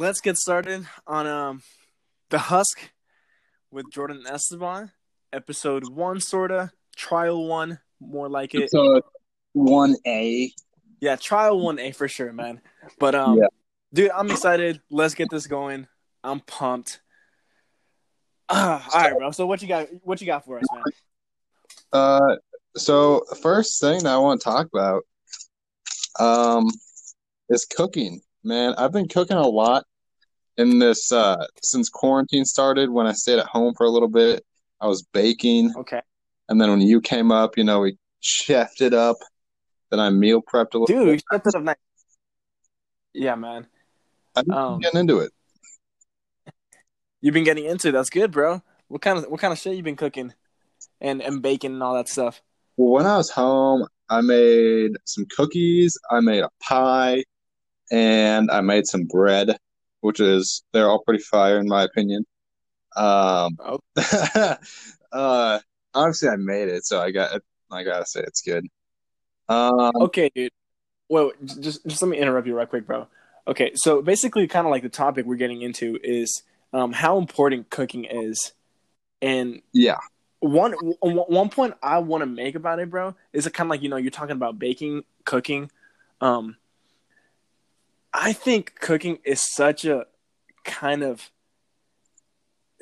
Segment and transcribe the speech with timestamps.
[0.00, 1.62] let's get started on um
[2.30, 2.90] the Husk
[3.70, 4.92] with Jordan Esteban,
[5.32, 8.70] episode one, sorta trial one, more like it.
[9.52, 10.52] One A.
[11.00, 12.60] Yeah, trial one A for sure, man.
[12.98, 13.48] But um, Yeah.
[13.92, 14.80] dude, I'm excited.
[14.90, 15.86] Let's get this going.
[16.24, 17.00] I'm pumped.
[18.52, 19.30] Ah, all right, bro.
[19.30, 19.86] So what you got?
[20.02, 20.82] What you got for us, man?
[21.92, 22.36] Uh,
[22.76, 25.04] so first thing that I want to talk about,
[26.18, 26.66] um,
[27.48, 28.22] is cooking.
[28.42, 29.84] Man, I've been cooking a lot
[30.60, 32.90] in this uh since quarantine started.
[32.90, 34.44] When I stayed at home for a little bit,
[34.80, 36.00] I was baking, Okay,
[36.48, 39.16] and then when you came up, you know, we chefed it up.
[39.90, 40.86] Then I meal prepped a little.
[40.86, 41.12] dude, bit.
[41.14, 41.76] you set that up nice.
[43.12, 43.66] Yeah, man.
[44.36, 45.32] i'm um, getting into it.
[47.20, 47.92] You've been getting into it.
[47.92, 48.62] That's good, bro.
[48.88, 50.32] What kind of what kind of shit you been cooking,
[51.00, 52.40] and and baking and all that stuff?
[52.76, 57.24] Well, when I was home, I made some cookies, I made a pie,
[57.90, 59.56] and I made some bread,
[60.00, 62.24] which is they're all pretty fire in my opinion.
[62.96, 63.78] Um, Oh.
[65.12, 65.58] uh,
[65.94, 68.66] obviously I made it, so I got I gotta say it's good.
[69.48, 70.52] Um, Okay, dude.
[71.08, 73.08] Well, just just let me interrupt you right quick, bro.
[73.48, 77.68] Okay, so basically, kind of like the topic we're getting into is um, how important
[77.70, 78.52] cooking is,
[79.20, 79.98] and yeah,
[80.38, 83.70] one one one point I want to make about it, bro, is it kind of
[83.70, 85.70] like you know you're talking about baking, cooking.
[86.20, 86.56] Um,
[88.12, 90.06] I think cooking is such a
[90.64, 91.30] kind of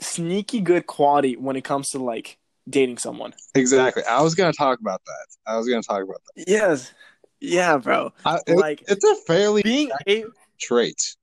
[0.01, 3.35] sneaky good quality when it comes to like dating someone.
[3.55, 4.03] exactly.
[4.09, 5.27] I was gonna talk about that.
[5.53, 6.45] I was gonna talk about that.
[6.49, 6.93] Yes,
[7.41, 8.13] yeah, bro.
[8.25, 10.25] I, it- Like it's a fairly being a
[10.61, 11.17] trait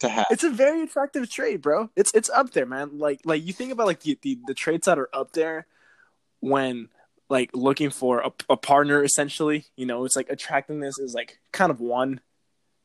[0.00, 0.26] to have.
[0.30, 1.90] it's a very attractive trait, bro.
[1.96, 2.98] It's it's up there, man.
[2.98, 5.66] Like like you think about like the the, the traits that are up there
[6.40, 6.88] when
[7.30, 11.70] like looking for a, a partner essentially, you know, it's like attractiveness is like kind
[11.70, 12.20] of one.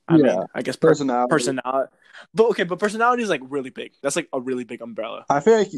[0.07, 0.23] I Yeah.
[0.23, 1.29] mean, I guess per- Personality.
[1.29, 1.93] personality.
[2.33, 3.93] But okay, but personality is like really big.
[4.01, 5.25] That's like a really big umbrella.
[5.29, 5.71] I feel like,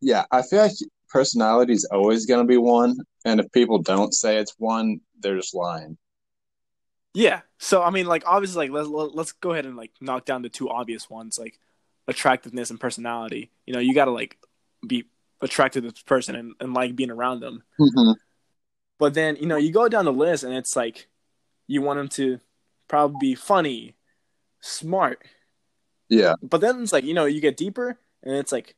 [0.00, 0.72] yeah, I feel like
[1.08, 5.36] personality is always going to be one, and if people don't say it's one, they're
[5.36, 5.96] just lying.
[7.14, 7.42] Yeah.
[7.58, 10.48] So I mean, like obviously, like let's let's go ahead and like knock down the
[10.48, 11.58] two obvious ones, like
[12.08, 13.50] attractiveness and personality.
[13.66, 14.36] You know, you got to like
[14.86, 15.04] be
[15.40, 17.62] attracted to this person and, and like being around them.
[17.78, 18.12] Mm-hmm.
[18.98, 21.08] But then, you know, you go down the list and it's like
[21.66, 22.40] you want them to
[22.88, 23.96] probably be funny,
[24.60, 25.22] smart.
[26.08, 28.76] Yeah, But then it's like, you know, you get deeper and it's like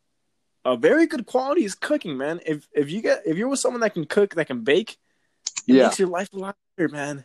[0.64, 2.40] a very good quality is cooking, man.
[2.46, 4.96] If if you get if you're with someone that can cook, that can bake,
[5.66, 7.24] it yeah, makes your life a lot better, man.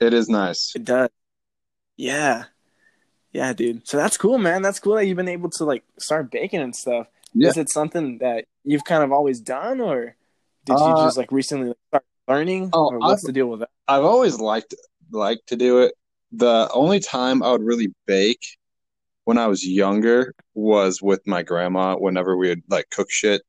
[0.00, 0.72] it is nice.
[0.74, 1.10] It does.
[1.96, 2.44] Yeah.
[3.32, 3.86] Yeah, dude.
[3.86, 4.62] So that's cool, man.
[4.62, 7.06] That's cool that you've been able to like start baking and stuff.
[7.32, 7.50] Yeah.
[7.50, 10.16] Is it something that you've kind of always done or
[10.64, 12.70] did you Uh, just like recently start learning?
[12.72, 13.70] Oh, or what's I've- the deal with that?
[13.86, 14.74] I've always liked
[15.12, 15.94] liked to do it.
[16.32, 18.44] The only time I would really bake
[19.24, 21.96] when I was younger was with my grandma.
[21.96, 23.42] Whenever we would like cook shit,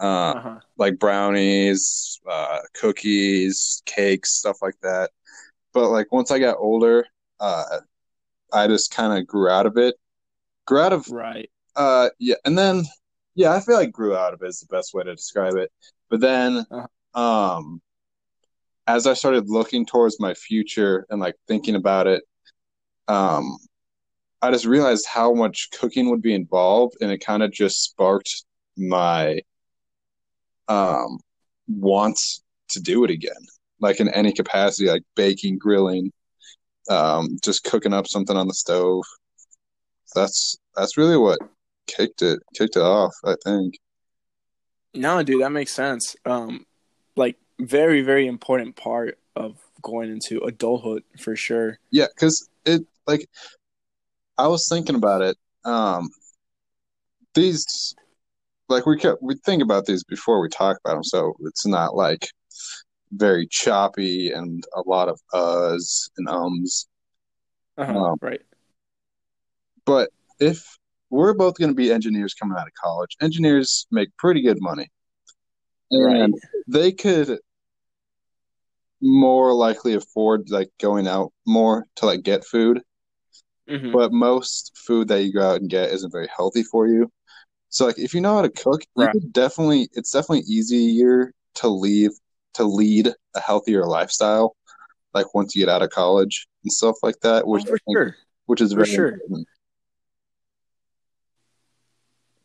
[0.00, 0.60] uh, Uh-huh.
[0.76, 5.10] like brownies, uh, cookies, cakes, stuff like that.
[5.74, 7.06] But like once I got older,
[7.40, 7.80] uh,
[8.52, 9.96] I just kind of grew out of it.
[10.66, 11.50] Grew out of Right.
[11.76, 12.84] uh yeah, and then
[13.34, 15.72] yeah, I feel like grew out of it is the best way to describe it.
[16.10, 17.20] But then Uh-huh.
[17.20, 17.82] um
[18.86, 22.22] as I started looking towards my future and like thinking about it,
[23.08, 23.56] um
[24.40, 28.44] I just realized how much cooking would be involved and it kind of just sparked
[28.76, 29.40] my
[30.68, 31.18] um
[31.68, 33.32] wants to do it again.
[33.80, 36.12] Like in any capacity, like baking, grilling,
[36.88, 39.04] um, just cooking up something on the stove.
[40.14, 41.38] That's that's really what
[41.86, 43.78] kicked it kicked it off, I think.
[44.94, 46.16] No, dude, that makes sense.
[46.24, 46.66] Um,
[47.16, 51.78] like very, very important part of going into adulthood for sure.
[51.90, 53.28] Yeah, because it like
[54.38, 55.36] I was thinking about it.
[55.64, 56.10] Um,
[57.34, 57.94] these
[58.68, 61.94] like we kept we think about these before we talk about them, so it's not
[61.94, 62.28] like
[63.12, 66.88] very choppy and a lot of uhs and ums.
[67.76, 67.98] Uh-huh.
[67.98, 68.40] Um, right.
[69.84, 70.78] But if
[71.10, 74.90] we're both going to be engineers coming out of college, engineers make pretty good money,
[75.92, 76.40] and Right.
[76.66, 77.38] they could
[79.00, 82.82] more likely afford like going out more to like get food.
[83.68, 87.10] hmm but most food that you go out and get isn't very healthy for you.
[87.68, 89.12] So like if you know how to cook, you Right.
[89.12, 92.10] could definitely it's definitely easier to leave
[92.54, 94.56] to lead a healthier lifestyle
[95.14, 98.16] like once you get out of college and stuff like that, which Oh, think- sure.
[98.46, 99.08] which is For very sure.
[99.08, 99.48] important.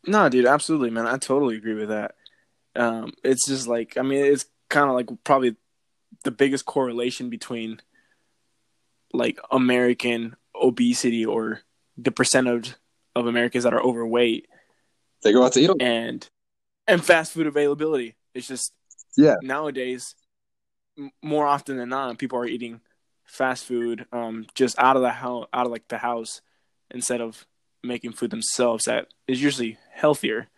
[0.06, 1.06] No, dude, absolutely, man.
[1.06, 2.14] I totally agree with that.
[2.76, 5.56] Um, it's just like I mean, it's kind of like probably
[6.24, 7.80] the biggest correlation between
[9.12, 11.60] like American obesity or
[11.96, 12.74] the percentage
[13.14, 14.46] of Americans that are overweight
[15.22, 15.66] They go out to eat.
[15.68, 15.76] them.
[15.80, 16.28] and
[16.86, 18.14] and fast food availability.
[18.34, 18.72] It's just
[19.16, 19.36] Yeah.
[19.42, 20.14] nowadays
[20.98, 22.80] m- more often than not people are eating
[23.24, 26.40] fast food um just out of the house out of like the house
[26.90, 27.46] instead of
[27.82, 30.48] making food themselves that is usually healthier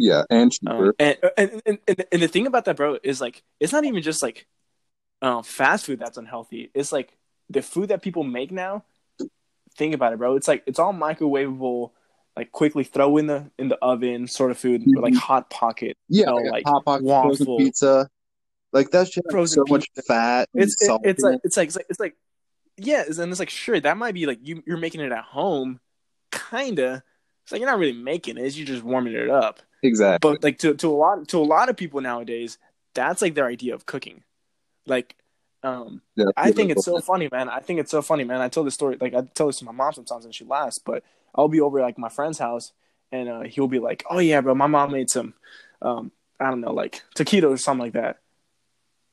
[0.00, 0.88] Yeah, and cheaper.
[0.88, 4.02] um, and, and, and and the thing about that bro is like it's not even
[4.02, 4.46] just like
[5.22, 7.16] uh, fast food that's unhealthy it's like
[7.50, 8.84] the food that people make now
[9.76, 11.90] think about it bro it's like it's all microwavable
[12.36, 15.96] like quickly throw in the in the oven sort of food or like hot pocket
[16.10, 18.08] yeah, know, like, hot pocket frozen pizza.
[18.72, 20.48] Like that shit has Frozen so much fat.
[20.54, 22.16] It's it, it's like it's like it's like it's like
[22.76, 25.80] yeah and it's like sure that might be like you you're making it at home
[26.30, 27.02] kinda
[27.50, 29.58] it's like you're not really making it you're just warming it up.
[29.82, 30.18] Exactly.
[30.30, 32.58] but like to, to a lot to a lot of people nowadays
[32.94, 34.22] that's like their idea of cooking.
[34.86, 35.16] Like
[35.64, 37.48] um Yeah, i think it's so funny man.
[37.48, 38.40] I think it's so funny man.
[38.40, 40.78] I tell this story like i tell this to my mom sometimes and she laughs
[40.78, 41.02] but
[41.34, 42.72] i'll be over like my friend's house
[43.10, 45.34] and uh, he'll be like oh yeah bro my mom made some
[45.82, 48.18] um i don't know like taquitos or something like that.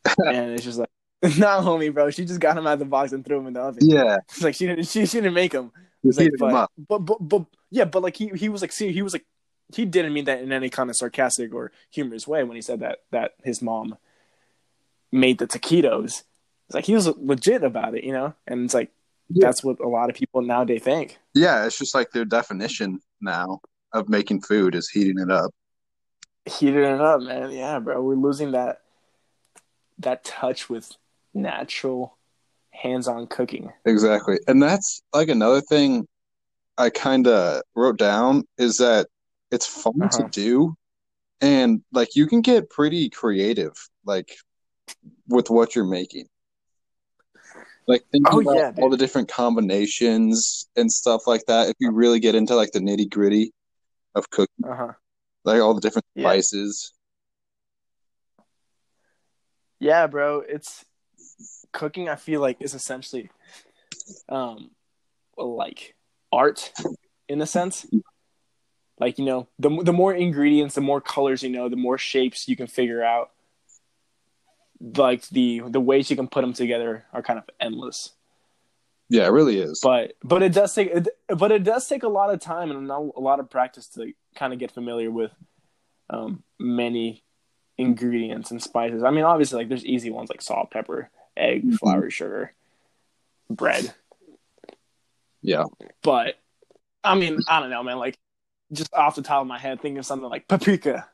[0.26, 0.90] And it's just like
[1.38, 3.54] nah homie bro she just got them out of the box and threw them in
[3.54, 3.90] the oven.
[3.90, 5.72] Yeah, it's like she didn't she, she didn't make them
[6.04, 9.14] like, but, but, but, but, yeah, but like he, he was like, see, he was
[9.14, 9.26] like,
[9.76, 12.80] he didn't mean that in any kind of sarcastic or humorous way when he said
[12.80, 13.98] that that his mom
[15.12, 16.24] made the taquitos.
[16.68, 18.92] It's like he was legit about it, you know, and it's like
[19.30, 19.48] Yeah.
[19.48, 21.18] that's what a lot of people nowadays think.
[21.34, 23.60] Yeah, it's just like their definition now
[23.94, 25.52] of making food is heating it up.
[26.46, 27.52] Heating it up, man.
[27.52, 28.82] Yeah, bro, we're losing that
[30.00, 30.92] that touch with
[31.34, 32.18] natural
[32.72, 33.74] hands-on cooking.
[33.86, 34.38] Exactly.
[34.48, 36.08] And that's like another thing
[36.78, 39.08] I kind of wrote down is that
[39.52, 40.24] it's fun Uh-huh.
[40.24, 40.76] to do
[41.42, 43.74] and like you can get pretty creative
[44.06, 44.36] like
[45.28, 46.28] with what you're making.
[47.88, 51.70] Like thinking Oh, about yeah, all the different combinations and stuff like that.
[51.70, 53.54] If you really get into like the nitty gritty
[54.16, 54.94] of cooking, Uh huh.
[55.46, 56.30] like all the different Yeah.
[56.30, 56.94] spices.
[59.80, 60.42] Yeah, bro.
[60.42, 60.84] It's
[61.72, 62.10] cooking.
[62.10, 63.30] I feel like is essentially,
[64.28, 64.72] um,
[65.38, 65.96] like
[66.32, 66.72] art
[67.28, 67.86] in a sense.
[69.00, 72.48] Like you know, the the more ingredients, the more colors you know, the more shapes
[72.48, 73.32] you can figure out.
[74.80, 78.12] Like the the ways you can put them together are kind of endless.
[79.10, 79.80] Yeah, it really is.
[79.82, 82.90] But but it does take it, but it does take a lot of time and
[82.90, 85.32] a lot of practice to kind of get familiar with
[86.10, 87.24] um, many
[87.78, 89.04] ingredients and spices.
[89.04, 91.78] I mean, obviously, like there's easy ones like salt, pepper, egg, Mhm.
[91.80, 92.54] flour, sugar,
[93.50, 93.94] bread.
[95.42, 95.64] Yeah.
[96.04, 96.36] But
[97.04, 97.98] I mean, I don't know, man.
[97.98, 98.18] Like
[98.72, 101.08] just off the top of my head, thinking of something like paprika.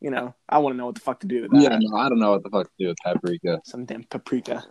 [0.00, 1.62] You know, I want to know what the fuck to do with that.
[1.62, 3.60] Yeah, no, I don't know what the fuck to do with paprika.
[3.64, 4.64] some damn paprika.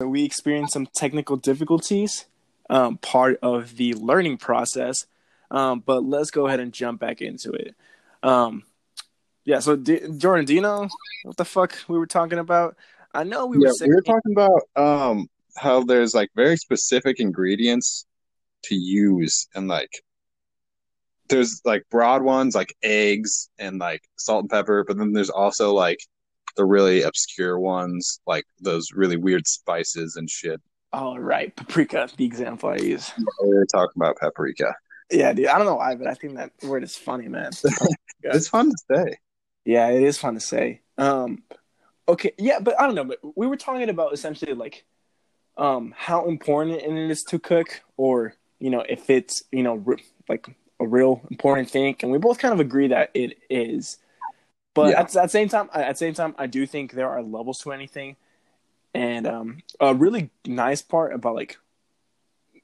[0.00, 2.26] So we experienced some technical difficulties,
[2.70, 5.06] um, part of the learning process.
[5.50, 7.74] Um, but let's go ahead and jump back into it.
[8.22, 8.62] Um,
[9.44, 9.58] yeah.
[9.58, 10.88] So D- Jordan, do you know
[11.24, 12.76] what the fuck we were talking about?
[13.12, 13.90] I know we Yeah, were saying.
[13.90, 15.26] we were talking about um
[15.56, 18.06] how there's like very specific ingredients
[18.64, 19.90] to use and like
[21.28, 25.74] there's like broad ones like eggs and like salt and pepper, but then there's also
[25.74, 25.98] like
[26.56, 30.60] the really obscure ones like those really weird spices and shit.
[30.92, 33.12] All right, right, paprika, the example I use.
[33.42, 34.74] We were talking about paprika.
[35.10, 35.46] Yeah, dude.
[35.46, 37.50] I don't know why, but I think that word is funny, man.
[38.24, 39.18] It's fun to say.
[39.64, 40.80] Yeah, it is fun to say.
[40.98, 41.44] Um,
[42.08, 43.04] okay, yeah, but I don't know.
[43.04, 44.84] But we were talking about essentially like
[45.56, 50.04] um, how important it is to cook, or you know, if it's you know re-
[50.28, 50.46] like
[50.80, 53.98] a real important thing, and we both kind of agree that it is.
[54.74, 55.00] But Yeah.
[55.00, 57.58] at, at the same time, at the same time, I do think there are levels
[57.60, 58.16] to anything,
[58.94, 61.58] and um, a really nice part about like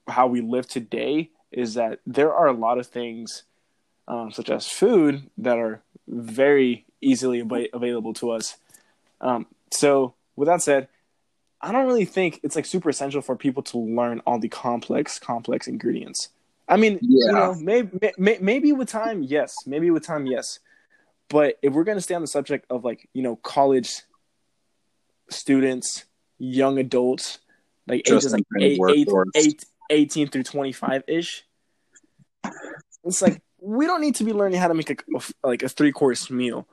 [0.08, 3.44] how we live today is that there are a lot of things,
[4.08, 8.56] um, such as food, that are very easily ab- available to us.
[9.20, 10.88] Um, so, with that said,
[11.64, 15.18] I don't really think it's like super essential for people to learn all the complex,
[15.18, 16.28] complex ingredients.
[16.68, 20.58] I mean, you know, maybe, may, maybe with time, yes, maybe with time, yes.
[21.30, 24.02] But if we're going to stay on the subject of like, you know, college
[25.30, 26.04] students,
[26.38, 27.38] young adults,
[27.86, 31.44] like Just ages like eight, eight, eight, 18 through 25 ish,
[33.04, 34.96] it's like we don't need to be learning how to make a,
[35.42, 36.68] like a three course meal,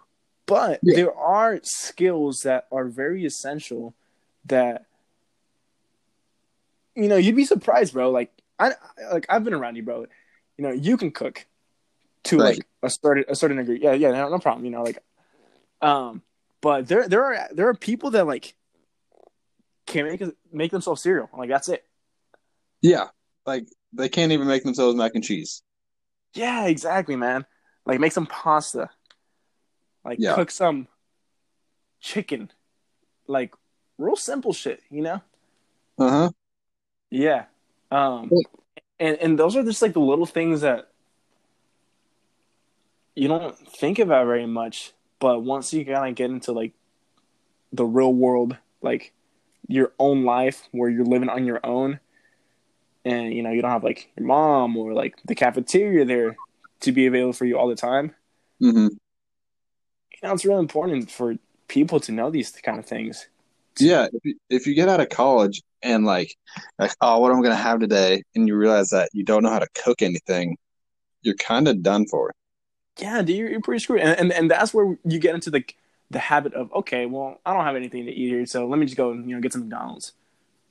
[0.48, 0.96] but Yeah.
[0.98, 3.94] there are skills that are very essential
[4.46, 4.86] that
[6.96, 8.12] you know you'd be surprised, bro.
[8.12, 8.74] Like I
[9.12, 10.06] like I've been around you, bro.
[10.58, 11.46] You know you can cook
[12.26, 13.80] to Thank like a certain a certain degree.
[13.82, 14.66] Yeah, yeah, no, no problem.
[14.66, 15.00] You know, like
[15.82, 16.22] um,
[16.62, 18.54] but there there are there are people that like
[19.88, 21.30] can make make themselves cereal.
[21.36, 21.86] Like that's it.
[22.82, 23.08] Yeah.
[23.46, 25.64] Like they can't even make themselves mac and cheese.
[26.34, 27.46] Yeah, exactly, man.
[27.86, 28.90] Like make some pasta.
[30.06, 30.36] Like Yeah.
[30.36, 30.88] cook some
[32.00, 32.52] chicken.
[33.28, 33.54] Like
[34.02, 35.22] real simple shit, you know?
[35.98, 36.30] Uh huh.
[37.10, 37.46] Yeah.
[37.92, 38.32] Um
[39.00, 40.90] and and those are just like the little things that
[43.16, 46.74] you don't think about very much, but once you kind of get into like
[47.74, 49.14] the real world, like
[49.68, 52.00] your own life where you're living on your own
[53.04, 56.38] and you know, you don't have like your mom or like the cafeteria there
[56.82, 58.16] to be available for you all the time.
[58.60, 61.36] hmm You know, it's really important for
[61.68, 63.28] people to know these kind of things.
[63.80, 64.08] Yeah.
[64.12, 66.36] If you, if you get out of college and like,
[66.78, 68.24] like, oh, what am I gonna have today?
[68.36, 70.58] And you realize that you don't know how to cook anything,
[71.22, 72.32] you're kind of done for.
[73.00, 74.02] Yeah, dude, you're, you're pretty screwed.
[74.02, 75.64] And, and and that's where you get into the
[76.10, 78.86] the habit of okay, well, I don't have anything to eat here, so let me
[78.86, 80.14] just go and you know get some McDonald's.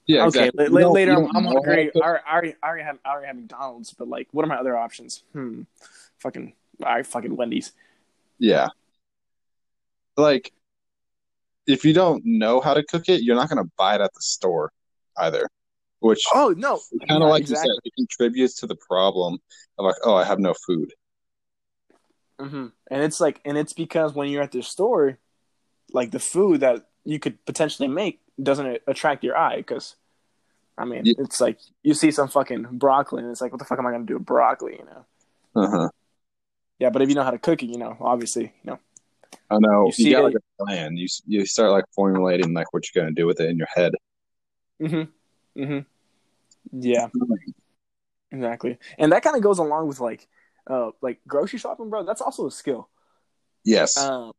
[0.07, 0.27] Yeah.
[0.27, 0.65] okay, exactly.
[0.65, 1.91] You don't- later I'm, I'm know how to hungry.
[1.95, 4.49] I, already- I already I already have I already have McDonald's, but like, what are
[4.49, 5.23] my other options?
[5.33, 5.63] Hmm,
[6.19, 6.53] fucking,
[6.85, 7.73] all right, fucking Wendy's.
[8.39, 8.69] Yeah.
[10.17, 10.53] Like,
[11.67, 14.13] if you don't know how to cook it, you're not going to buy it at
[14.15, 14.73] the store
[15.19, 15.49] either,
[16.01, 17.51] which Oh no, kind of like exactly.
[17.51, 19.39] you said, it contributes to the problem
[19.79, 20.93] of like, oh, I have no food.
[22.39, 25.19] hmm And it's like, and it's because when you're at the store,
[25.93, 29.59] like the food that you could potentially make doesn't attract your eye.
[29.59, 29.97] Because,
[30.79, 31.15] I mean, Yeah.
[31.19, 33.93] it's like you see some fucking broccoli, and it's like, what the fuck am I
[33.93, 34.77] gonna do with broccoli?
[34.79, 35.07] You know?
[35.55, 35.91] Uh-huh.
[36.79, 38.79] Yeah, but if you know how to cook it, you know, obviously, you know.
[39.51, 40.97] I know You you, got like a plan.
[40.97, 43.69] You you start like formulating like what you're going to do with it in your
[43.75, 43.93] head.
[44.81, 45.63] Mm-hmm.
[45.63, 46.81] Mm-hmm.
[46.81, 47.09] Yeah,
[48.31, 48.79] exactly.
[48.99, 50.29] And that kind of goes along with like,
[50.69, 52.05] uh, like grocery shopping, bro.
[52.05, 52.89] That's also a skill.
[53.65, 53.97] Yes.
[53.97, 54.33] Um,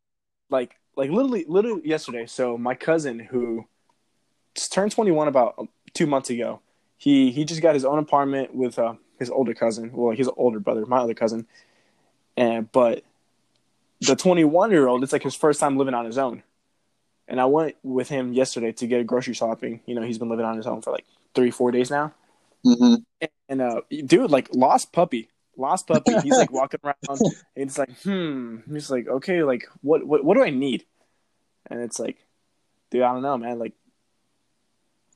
[0.49, 2.25] like, like literally, literally yesterday.
[2.25, 3.65] So my cousin who
[4.71, 6.61] turned 21 about um, two months ago,
[6.97, 9.91] he he just got his own apartment with uh, his older cousin.
[9.93, 11.47] Well, his older brother, my other cousin,
[12.37, 13.03] and but
[14.01, 16.43] the 21 year old, it's like his first time living on his own.
[17.27, 19.81] And I went with him yesterday to get grocery shopping.
[19.85, 22.13] You know, he's been living on his own for like three, four days now.
[22.63, 22.95] hmm
[23.47, 26.13] And uh, dude, like lost puppy, lost puppy.
[26.23, 28.57] He's like walking around, and it's like, hmm.
[28.71, 30.85] He's like, okay, like what, what, what do I need?
[31.69, 32.17] And it's like,
[32.89, 33.59] dude, I don't know, man.
[33.59, 33.73] Like,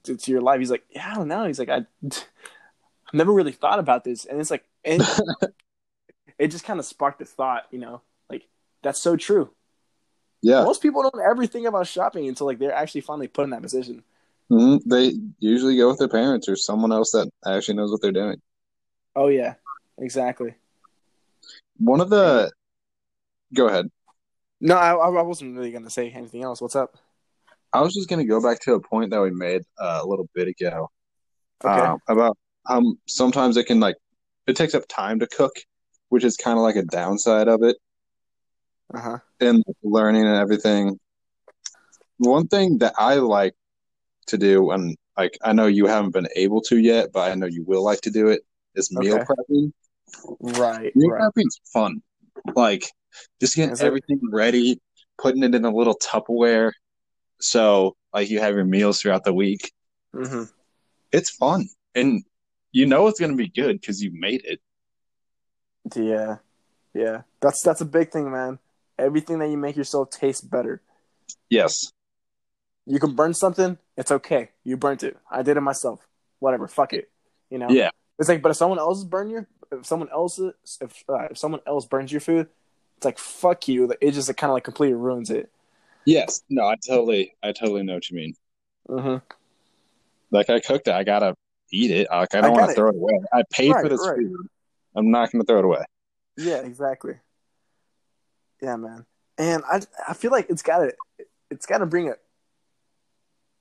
[0.05, 0.59] to your life.
[0.59, 1.45] He's like, yeah, I don't know.
[1.45, 5.01] He's like, I, I've never really thought about this, and it's like, and
[6.39, 8.01] it just kind of sparked the thought, you know,
[8.85, 9.49] that's so true.
[10.41, 10.63] Yeah.
[10.63, 13.61] Most people don't ever think about shopping until like they're actually finally put in that
[13.61, 14.03] position.
[14.49, 18.11] hmm They usually go with their parents or someone else that actually knows what they're
[18.11, 18.41] doing.
[19.15, 19.55] Oh yeah,
[19.97, 20.55] exactly.
[21.77, 22.51] One of the.
[23.53, 23.89] Go ahead.
[24.61, 26.61] No, I, I wasn't really gonna say anything else.
[26.61, 26.97] What's up?
[27.73, 30.07] I was just going to go back to a point that we made uh, a
[30.07, 30.89] little bit ago
[31.63, 31.81] Okay.
[31.81, 33.95] um, about how sometimes it can like
[34.47, 35.51] it takes up time to cook,
[36.07, 37.75] which is kind of like a downside of it.
[38.93, 39.17] Uh huh.
[39.39, 40.99] and learning and everything.
[42.17, 43.55] One thing that I like
[44.27, 47.47] to do, and like I know you haven't been able to yet, but I know
[47.47, 48.41] you will like to do it,
[48.75, 49.25] is meal Okay.
[49.25, 49.71] prepping.
[50.39, 50.95] Right.
[50.95, 51.21] Meal Right.
[51.21, 52.01] prepping's fun.
[52.55, 52.85] Like
[53.39, 53.85] just getting Is it?
[53.85, 54.79] everything ready,
[55.17, 56.71] putting it in a little Tupperware,
[57.39, 59.71] so like you have your meals throughout the week.
[60.13, 60.43] hmm
[61.11, 62.23] It's fun, and
[62.71, 64.61] you know it's gonna be good because you made it.
[65.95, 66.37] Yeah.
[66.93, 67.21] Yeah.
[67.41, 68.59] That's that's a big thing, man.
[68.97, 70.81] Everything that you make yourself taste better.
[71.49, 71.91] Yes.
[72.85, 74.49] You can burn something, it's okay.
[74.63, 75.17] You burnt it.
[75.29, 76.07] I did it myself.
[76.39, 76.67] Whatever.
[76.67, 77.09] Fuck it.
[77.49, 77.69] You know.
[77.69, 77.89] Yeah.
[78.19, 81.61] It's like, but if someone else burn your, if someone else, if uh, if someone
[81.67, 82.47] else burns your food,
[82.97, 83.91] it's like fuck you.
[83.99, 85.51] It just kind of like completely ruins it.
[86.05, 86.43] Yes.
[86.49, 88.35] No, I totally, I totally know what you mean.
[88.87, 89.17] hmm
[90.31, 91.35] Like I cooked it, I gotta
[91.71, 92.07] eat it.
[92.11, 93.19] Like I don't want gotta- throw it away.
[93.33, 94.17] I paid for this right.
[94.17, 94.47] food.
[94.95, 95.83] I'm not gonna throw it away.
[96.37, 97.15] Yeah, exactly.
[98.65, 99.05] Yeah, man.
[99.37, 100.95] And I I feel like it's gotta
[101.51, 102.15] it's gotta bring a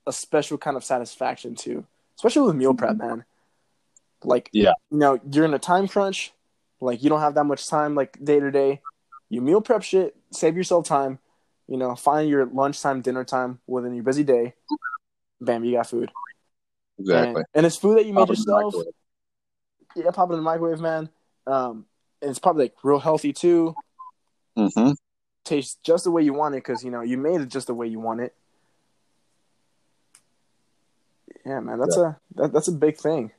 [0.07, 1.85] a special kind of satisfaction too,
[2.17, 3.23] especially with meal prep, man.
[4.23, 4.73] Like, Yeah.
[4.89, 6.31] you know, you're in a time crunch,
[6.79, 8.81] like you don't have that much time, like day to day.
[9.29, 11.19] You meal prep shit, save yourself time.
[11.67, 14.55] You know, find your lunchtime, dinner time within your busy day.
[15.39, 16.11] Bam, you got food.
[16.97, 17.41] Exactly.
[17.41, 18.75] And, and it's food that you made Pop the yourself.
[19.95, 21.09] Yeah, pop it in the microwave, man.
[21.45, 21.85] Um,
[22.21, 23.75] and it's probably like real healthy too.
[24.57, 24.91] Mm-hmm.
[25.43, 27.73] tastes just the way you want it because you know you made it just the
[27.73, 28.33] way you want it.
[31.45, 33.31] Yeah, man, that's a that, that's a big thing.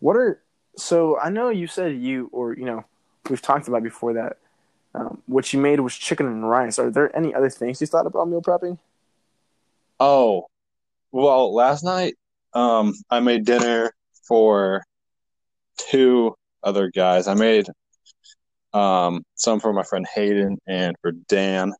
[0.00, 0.40] What are
[0.76, 1.18] so?
[1.18, 2.84] I know you said you or you know
[3.28, 4.38] we've talked about before that
[4.94, 6.78] um, what you made was chicken and rice.
[6.78, 8.78] Are there any other things you thought about meal prepping?
[9.98, 10.46] Oh,
[11.12, 12.14] well, last night,
[12.54, 13.92] um, I made dinner
[14.26, 14.82] for
[15.76, 17.28] two other guys.
[17.28, 17.68] I made
[18.72, 21.72] um, some for my friend Hayden and for Dan.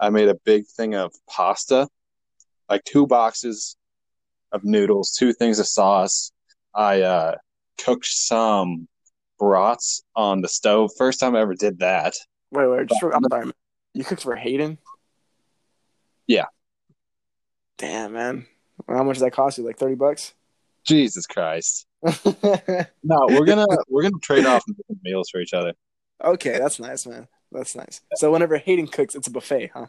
[0.00, 1.88] I made a big thing of pasta,
[2.68, 3.76] like two boxes
[4.50, 6.32] of noodles, two things of sauce.
[6.74, 7.34] I uh,
[7.78, 8.88] cooked some
[9.38, 10.90] brats on the stove.
[10.96, 12.14] First time I ever did that.
[12.50, 13.52] Wait, wait, just for, I'm sorry.
[13.94, 14.78] You cooked for Hayden?
[16.26, 16.46] Yeah.
[17.78, 18.46] Damn, man.
[18.88, 19.64] How much does that cost you?
[19.64, 20.34] Like thirty bucks?
[20.84, 21.86] Jesus Christ.
[22.04, 24.64] no, we're gonna we're gonna trade off
[25.02, 25.72] meals for each other.
[26.22, 27.28] Okay, that's nice, man.
[27.50, 28.00] That's nice.
[28.14, 29.86] So whenever Hayden cooks, it's a buffet, huh?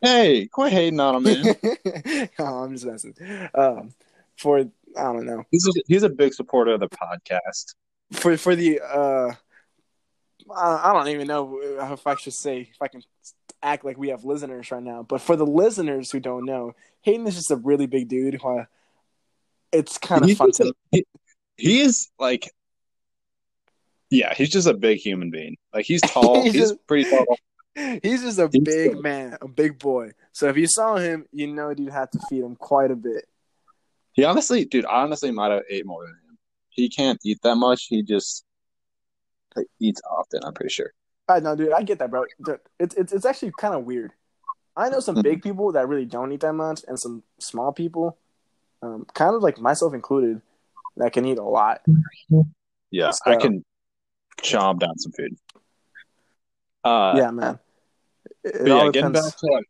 [0.00, 2.28] Hey, quit hating on him, man.
[2.38, 3.14] oh, I'm just messing.
[3.54, 3.94] Um,
[4.36, 5.44] for I don't know.
[5.50, 7.74] He's a, he's a big supporter of the podcast.
[8.12, 9.32] For for the uh,
[10.54, 13.02] I don't even know if I should say if I can
[13.62, 15.02] act like we have listeners right now.
[15.02, 18.40] But for the listeners who don't know, Hayden is just a really big dude.
[18.42, 18.66] Who I,
[19.72, 20.74] it's kind of fun to.
[20.90, 21.06] He,
[21.56, 22.50] he is like
[24.12, 25.56] yeah, he's just a big human being.
[25.72, 26.42] Like he's tall.
[26.42, 27.24] he's, he's just, pretty tall.
[28.02, 29.00] He's just a he's big tall.
[29.00, 30.10] man, a big boy.
[30.32, 33.26] So if you saw him, you know you'd have to feed him quite a bit.
[34.12, 36.38] He honestly, dude, I honestly might have ate more than him.
[36.68, 37.86] He can't eat that much.
[37.88, 38.44] He just
[39.56, 40.40] like, eats often.
[40.44, 40.92] I'm pretty sure.
[41.26, 41.72] I know, dude.
[41.72, 42.26] I get that, bro.
[42.78, 44.12] It's it's it's actually kind of weird.
[44.76, 48.18] I know some big people that really don't eat that much, and some small people,
[48.82, 50.42] um, kind of like myself included,
[50.98, 51.80] that can eat a lot.
[52.90, 53.64] Yeah, so, I can
[54.42, 55.36] chomp down some food.
[56.84, 57.58] Uh, yeah, man.
[58.44, 59.64] It yeah, getting back to like,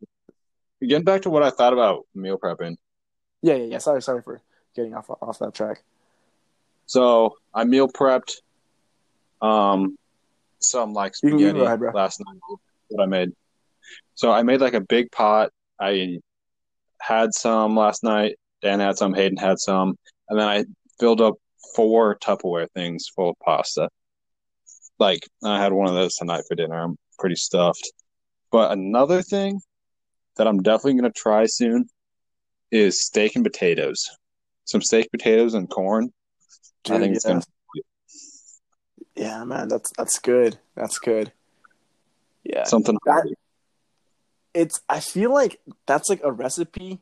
[0.81, 2.77] getting back to what I thought about meal prepping.
[3.41, 3.77] Yeah, yeah, yeah.
[3.77, 4.41] Sorry, sorry for
[4.75, 5.83] getting off off that track.
[6.85, 8.37] So I meal prepped,
[9.41, 9.97] um,
[10.59, 12.39] some like spaghetti ahead, last night.
[12.89, 13.31] that I made.
[14.15, 15.51] So I made like a big pot.
[15.79, 16.19] I
[16.99, 18.37] had some last night.
[18.61, 19.13] Dan had some.
[19.13, 19.97] Hayden had some,
[20.29, 20.65] and then I
[20.99, 21.35] filled up
[21.75, 23.89] four Tupperware things full of pasta
[24.99, 26.79] like I had one of those tonight for dinner.
[26.79, 27.91] I'm pretty stuffed.
[28.51, 29.61] But another thing
[30.37, 31.87] that I'm definitely going to try soon
[32.71, 34.09] is steak and potatoes.
[34.65, 36.13] Some steak, potatoes, and corn.
[36.83, 37.15] Dude, I think yeah.
[37.15, 37.47] it's going to.
[39.15, 40.57] Yeah, man, that's that's good.
[40.75, 41.31] That's good.
[42.43, 42.97] Yeah, something.
[43.05, 43.33] That,
[44.53, 44.81] it's.
[44.89, 46.99] I feel like that's like a recipe,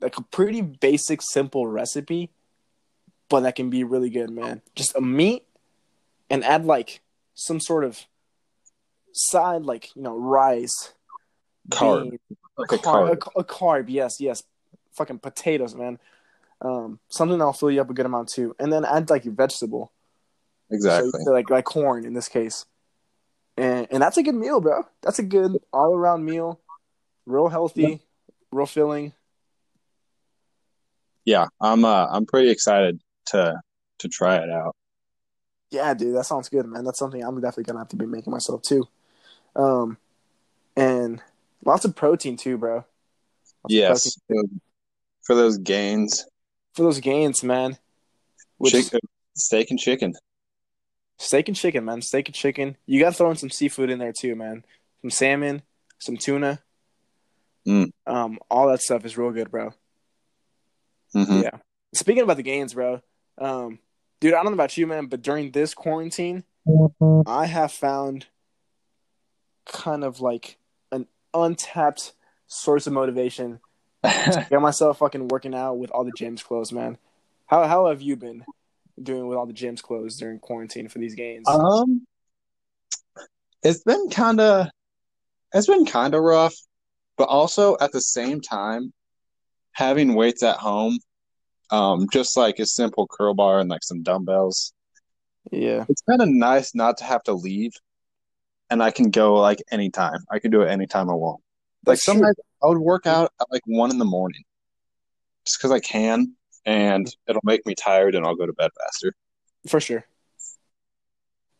[0.00, 2.30] like a pretty basic, simple recipe,
[3.28, 4.62] but that can be really good, man.
[4.76, 5.44] Just a meat,
[6.30, 7.00] and add like
[7.38, 8.04] some sort of
[9.12, 10.92] side, like you know, rice,
[11.70, 12.18] carb, bean,
[12.58, 13.84] like a, carb, a, a, carb.
[13.88, 14.42] Yes, yes,
[14.92, 15.98] fucking potatoes, man.
[16.60, 19.34] Um, something that'll fill you up a good amount too, and then add like your
[19.34, 19.92] vegetable.
[20.70, 21.12] Exactly.
[21.24, 22.66] So, like like corn in this case,
[23.56, 24.82] and and that's a good meal, bro.
[25.02, 26.60] That's a good all around meal,
[27.24, 27.96] real healthy, yeah.
[28.50, 29.12] real filling.
[31.24, 33.54] Yeah, I'm uh I'm pretty excited to
[34.00, 34.74] to try it out.
[35.70, 36.84] Yeah, dude, that sounds good, man.
[36.84, 38.88] That's something I'm definitely gonna have to be making myself too.
[39.54, 39.98] Um,
[40.76, 41.20] and
[41.64, 42.84] lots of protein too, bro.
[43.64, 44.18] Lots yes,
[45.22, 46.24] for those gains.
[46.74, 47.76] For those gains, man.
[48.56, 49.00] Which, chicken,
[49.34, 50.14] steak and chicken.
[51.18, 52.00] Steak and chicken, man.
[52.00, 52.76] Steak and chicken.
[52.86, 54.64] You got to throw in some seafood in there too, man.
[55.02, 55.62] Some salmon,
[55.98, 56.60] some tuna.
[57.66, 57.90] Mm.
[58.06, 59.74] Um, all that stuff is real good, bro.
[61.14, 61.42] Mm-hmm.
[61.42, 61.58] Yeah.
[61.92, 63.00] Speaking about the gains, bro.
[63.36, 63.78] Um,
[64.20, 66.44] dude, I don't know about you, man, but during this quarantine,
[67.26, 68.26] I have found
[69.66, 70.58] kind of like
[70.92, 72.12] an untapped
[72.46, 73.60] source of motivation
[74.04, 76.98] to get myself fucking working out with all the gyms closed, man.
[77.46, 78.44] How how have you been
[79.02, 81.48] doing with all the gyms closed during quarantine for these games?
[81.48, 82.06] Um,
[83.62, 84.68] it's been kind of
[85.52, 86.54] it's been kind of rough,
[87.16, 88.92] but also at the same time,
[89.72, 90.98] having weights at home
[91.70, 94.72] um, just like a simple curl bar and like some dumbbells.
[95.50, 97.72] Yeah, it's kind of nice not to have to leave,
[98.70, 100.20] and I can go like anytime.
[100.30, 101.40] I can do it anytime I want.
[101.86, 104.42] Like sometimes I would work out at like one in the morning,
[105.46, 106.34] just because I can,
[106.66, 109.14] and it'll make me tired, and I'll go to bed faster.
[109.66, 110.04] For sure.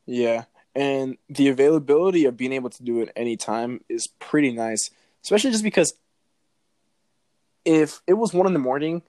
[0.06, 0.44] Yeah,
[0.74, 4.90] and the availability of being able to do it anytime is pretty nice,
[5.22, 5.94] especially just because
[7.64, 9.02] if it was one in the morning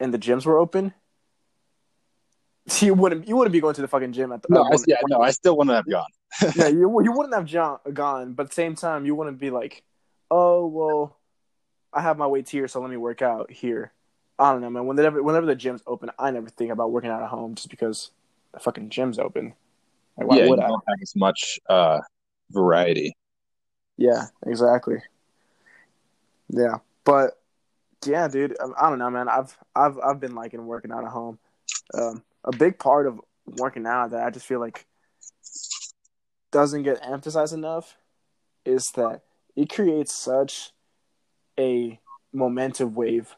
[0.00, 0.94] and the gyms were open,
[2.80, 4.48] you wouldn't you wouldn't be going to the fucking gym at the.
[4.50, 6.10] No, uh, I, yeah, no, I still wouldn't have gone.
[6.56, 9.50] yeah, you you wouldn't have John, gone, but at the same time, you wouldn't be
[9.50, 9.82] like,
[10.30, 11.16] oh well,
[11.92, 13.92] I have my weights here, so let me work out here.
[14.38, 14.86] I don't know, man.
[14.86, 18.10] Whenever whenever the gym's open, I never think about working out at home just because
[18.52, 19.54] the fucking gym's open.
[20.16, 20.68] Like, why yeah, would you I?
[20.68, 22.00] don't have as much uh,
[22.50, 23.16] variety.
[23.96, 24.98] Yeah, exactly.
[26.50, 27.37] Yeah, but
[28.06, 28.56] yeah, dude.
[28.78, 29.28] I don't know, man.
[29.28, 31.38] I've I've I've been liking working out at home.
[31.94, 34.86] Um, a big part of working out that I just feel like
[36.50, 37.96] doesn't get emphasized enough
[38.64, 39.22] is that
[39.56, 40.72] it creates such
[41.58, 41.98] a
[42.32, 43.34] momentum wave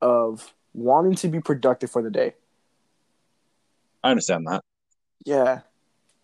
[0.00, 2.34] of wanting to be productive for the day.
[4.02, 4.62] I understand that.
[5.24, 5.60] Yeah,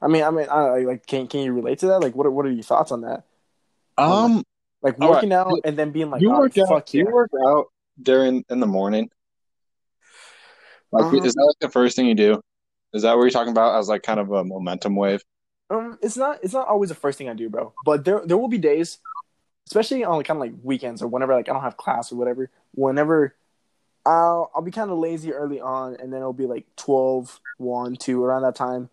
[0.00, 2.00] I mean, I mean, I, like, can can you relate to that?
[2.00, 3.24] Like, what are, what are your thoughts on that?
[3.98, 4.44] Um,
[4.87, 5.16] Like All right.
[5.16, 6.94] working out and then being like, you "Oh, work out.
[6.94, 7.03] yeah.
[7.03, 7.66] You work out
[8.01, 9.11] during in the morning.
[10.92, 12.40] Like, Um, is that like the first thing you do?
[12.92, 15.25] Is that what you're talking about as like kind of a momentum wave?
[15.70, 17.72] Um, it's not it's not always the first thing I do, bro.
[17.85, 18.99] But there there will be days,
[19.66, 22.14] especially on like, kind of like weekends or whenever like I don't have class or
[22.16, 22.49] whatever.
[22.77, 23.35] Whenever
[24.05, 27.96] I'll I'll be kind of lazy early on, and then it'll be like 12, 1,
[27.96, 28.88] 2 around that time,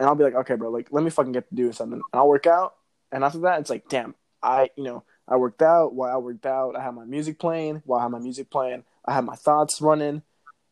[0.00, 1.98] and I'll be like, okay, bro, like let me fucking get to do something.
[2.10, 2.76] And I'll work out,
[3.12, 5.94] and after that, it's like, damn, I you know I worked out.
[5.94, 7.82] While I worked out, I had my music playing.
[7.86, 10.22] While I had my music playing, I had my thoughts running,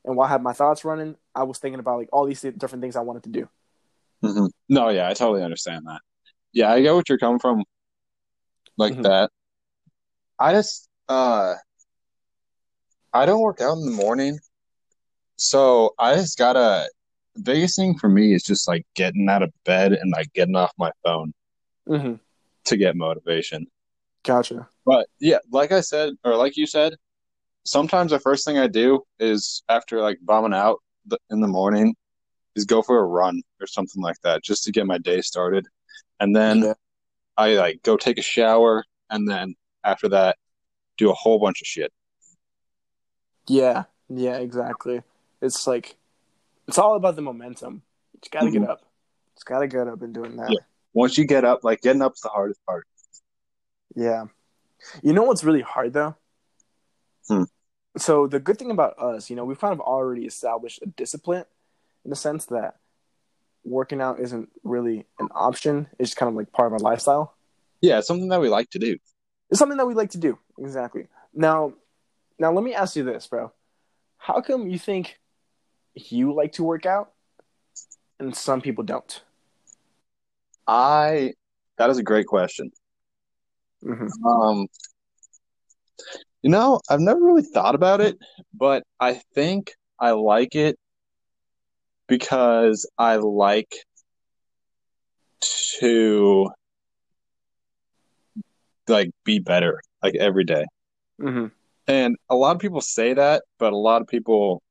[0.04, 2.82] and while I had my thoughts running, I was thinking about like all these different
[2.82, 3.48] things I wanted to do.
[4.20, 6.00] hmm No, yeah, I totally understand that.
[6.52, 7.64] Yeah, I get what you're coming from,
[8.76, 9.02] like Mhm.
[9.04, 9.30] that.
[10.38, 11.54] I just, uh,
[13.12, 14.38] I don't work out in the morning,
[15.36, 16.88] so I just gotta.
[17.34, 20.54] The biggest thing for me is just like getting out of bed and like getting
[20.54, 21.32] off my phone
[21.88, 22.14] Mm-hmm.
[22.66, 23.66] To get motivation.
[24.24, 24.68] Gotcha.
[24.86, 26.94] But yeah, like I said, or like you said,
[27.64, 31.94] sometimes the first thing I do is after like bombing out the, in the morning
[32.54, 35.66] is go for a run or something like that just to get my day started.
[36.20, 36.74] And then Yeah.
[37.36, 40.36] I like go take a shower and then after that
[40.98, 41.92] do a whole bunch of shit.
[43.48, 45.02] Yeah, yeah, exactly.
[45.40, 45.96] It's like
[46.68, 47.82] it's all about the momentum.
[48.12, 48.70] You just gotta get mm-hmm.
[48.70, 48.82] up.
[49.34, 50.50] Just gotta get up and doing that.
[50.50, 50.58] Yeah.
[50.92, 52.86] Once you get up, like getting up's the hardest part.
[53.94, 54.24] Yeah.
[55.02, 56.16] You know what's really hard though?
[57.28, 57.44] Hmm.
[57.96, 61.44] So the good thing about us, you know, we've kind of already established a discipline
[62.04, 62.76] in the sense that
[63.64, 65.88] working out isn't really an option.
[65.98, 67.34] It's just kind of like part of our lifestyle.
[67.80, 68.98] Yeah, it's something that we like to do.
[69.50, 70.38] It's something that we like to do.
[70.58, 71.08] Exactly.
[71.34, 71.74] Now
[72.38, 73.52] now let me ask you this, bro.
[74.16, 75.18] How come you think
[75.94, 77.12] you like to work out
[78.18, 79.22] and some people don't?
[80.66, 81.32] I
[81.78, 82.70] that is a great question.
[83.84, 84.26] Mm-hmm.
[84.26, 84.66] Um,
[86.42, 88.16] you know, I've never really thought about it,
[88.54, 90.76] but I think I like it
[92.08, 93.74] because I like
[95.78, 96.50] to
[98.88, 100.66] like be better like every day.
[101.20, 101.46] Mm-hmm.
[101.86, 104.62] And a lot of people say that, but a lot of people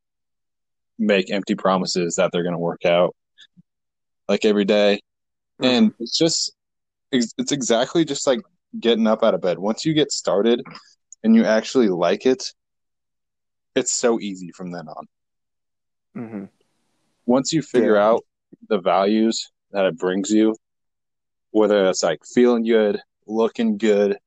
[0.98, 3.16] make empty promises that they're going to work out
[4.30, 5.00] like every day.
[5.62, 6.54] And it's just
[7.12, 8.42] it's it's exactly just like
[8.80, 9.60] getting up out of bed.
[9.60, 10.64] Once you get started
[11.24, 12.54] and you actually like it,
[13.76, 15.08] it's so easy from then on.
[16.16, 16.46] Mm-hmm.
[17.26, 18.08] Once you figure Yeah.
[18.08, 18.26] out
[18.70, 20.56] the values that it brings you,
[21.52, 24.18] whether it's like feeling good, looking good,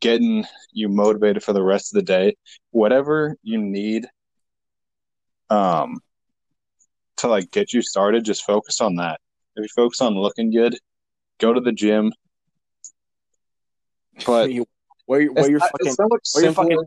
[0.00, 2.36] getting you motivated for the rest of the day,
[2.70, 4.08] whatever you need
[5.48, 5.98] um
[7.16, 9.20] to like get you started, just focus on that.
[9.56, 10.76] If you focus on looking good,
[11.38, 12.12] go to the gym.
[14.26, 14.66] But You-
[15.06, 16.78] wear, your- wear your not- fucking it's so much wear your fucking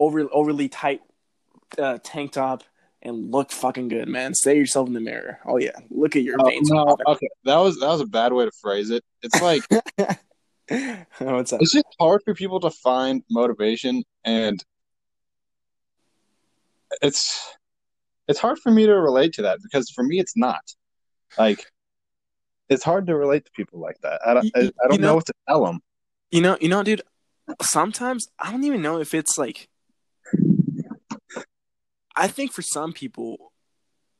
[0.00, 1.02] over, overly tight
[1.78, 2.62] uh, tank top
[3.02, 4.34] and look fucking good, man.
[4.34, 5.38] Say yourself in the mirror.
[5.46, 6.70] Oh yeah, look at your Oh, veins.
[6.70, 9.04] no, okay, that was that was a bad way to phrase it.
[9.22, 9.62] It's like
[11.18, 11.60] What's up?
[11.62, 14.64] it's just hard for people to find motivation, and
[17.02, 17.54] it's
[18.28, 20.60] it's hard for me to relate to that because for me it's not
[21.38, 21.64] like
[22.68, 24.20] it's hard to relate to people like that.
[24.26, 25.80] I don't I, I don't know- know what to tell them.
[26.30, 27.02] You know, you know, dude.
[27.62, 29.68] Sometimes I don't even know if it's like.
[32.14, 33.52] I think for some people,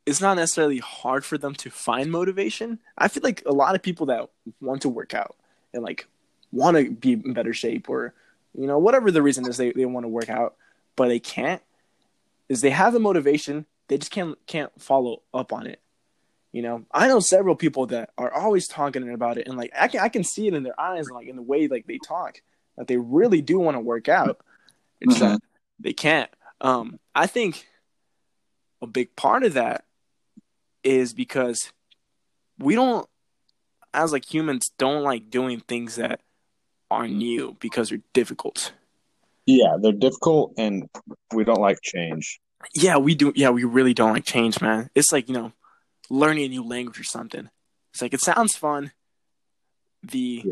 [0.07, 2.79] it's not necessarily hard for them to find motivation.
[2.97, 4.31] I feel like a lot of people that
[4.61, 5.37] want to work out
[5.75, 6.07] and like
[6.53, 8.15] want to be in better shape or
[8.55, 10.57] you know whatever the reason is they, they want to work out
[10.97, 11.61] but they can't
[12.49, 15.81] is they have the motivation they just can't can't follow up on it
[16.53, 16.85] you know?
[16.93, 20.09] I know several people that are always talking about it and like i can i
[20.09, 22.41] can see it in their eyes and like in the way like they talk
[22.77, 24.41] that they really do want to work out.
[25.01, 25.21] It's Mhm.
[25.21, 25.41] that
[25.81, 26.31] they can't.
[26.61, 27.67] Um i think
[28.81, 29.85] a big part of that
[30.85, 31.73] is because
[32.59, 33.09] we don't
[33.93, 36.21] as like humans don't like doing things that
[36.91, 38.73] are new because they're difficult.
[39.47, 40.89] Yeah, they're difficult, and
[41.35, 42.41] we don't like change.
[42.75, 44.91] yeah we do yeah we really don't like change man.
[44.95, 45.53] It's like you know
[46.11, 47.49] learning a new language or something
[47.93, 48.93] it's like it sounds fun
[50.03, 50.45] the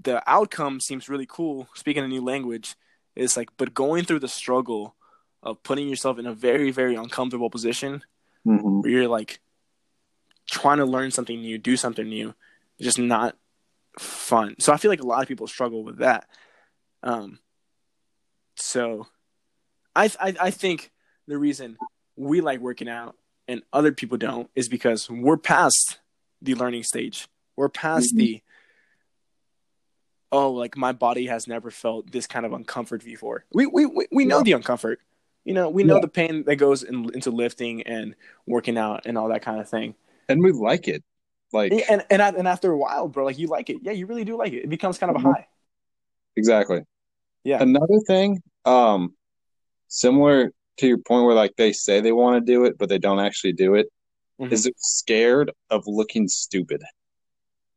[0.00, 2.76] the outcome seems really cool speaking a new language
[3.14, 4.94] is like but going through the struggle
[5.42, 8.02] of putting yourself in a very very uncomfortable position
[8.44, 9.40] hmm where you're like
[10.50, 12.34] trying to learn something new, do something new,
[12.78, 13.36] it's just not
[13.98, 14.56] fun.
[14.58, 16.28] So I feel like a lot of people struggle with that.
[17.02, 17.38] Um,
[18.56, 19.06] so
[19.94, 20.90] I, I I think
[21.26, 21.78] the reason
[22.16, 23.16] we like working out
[23.50, 25.98] and other people don't is because we're past
[26.40, 27.28] the learning stage.
[27.56, 28.18] We're past Mhm.
[28.18, 28.42] the
[30.32, 33.44] oh like my body has never felt this kind of uncomfort before.
[33.52, 34.96] We we we, we know the uncomfort.
[35.44, 36.00] You know, we know Yeah.
[36.02, 38.14] the pain that goes in, into lifting and
[38.46, 39.94] working out and all that kind of thing.
[40.28, 41.02] And we like it.
[41.52, 43.78] Like And and and after a while, bro, like you like it.
[43.82, 44.64] Yeah, you really do like it.
[44.64, 45.34] It becomes kind of a Mhm.
[45.34, 45.46] high.
[46.36, 46.82] exactly.
[47.42, 47.60] Yeah.
[47.62, 49.14] Another thing, um,
[49.88, 52.98] similar to your point where like they say they want to do it, but they
[52.98, 53.86] don't actually do it.
[54.38, 54.52] Is it, Mhm.
[54.52, 56.82] is they're scared of looking stupid.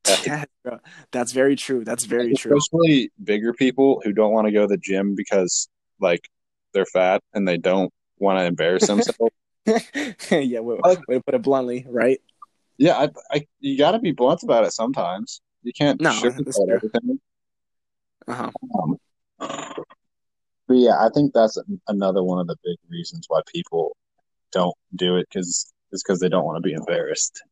[0.26, 0.80] Yeah, bro.
[1.12, 1.86] That's very true.
[1.86, 2.58] That's very true.
[2.58, 6.28] Especially bigger people who don't want to go to the gym because like
[6.74, 7.90] they're fat and they don't
[8.20, 9.34] want to embarrass themselves.
[10.30, 12.20] yeah, way, Like- way to put it bluntly, right?
[12.78, 15.40] yeah, I, I you got to be blunt about it sometimes.
[15.64, 17.20] You can't No, sugarcoat everything.
[18.28, 18.52] Uh-huh.
[19.40, 19.86] Um,
[20.68, 23.96] but yeah, I think that's another one of the big reasons why people
[24.52, 27.44] don't do it because is because they don't want to be embarrassed.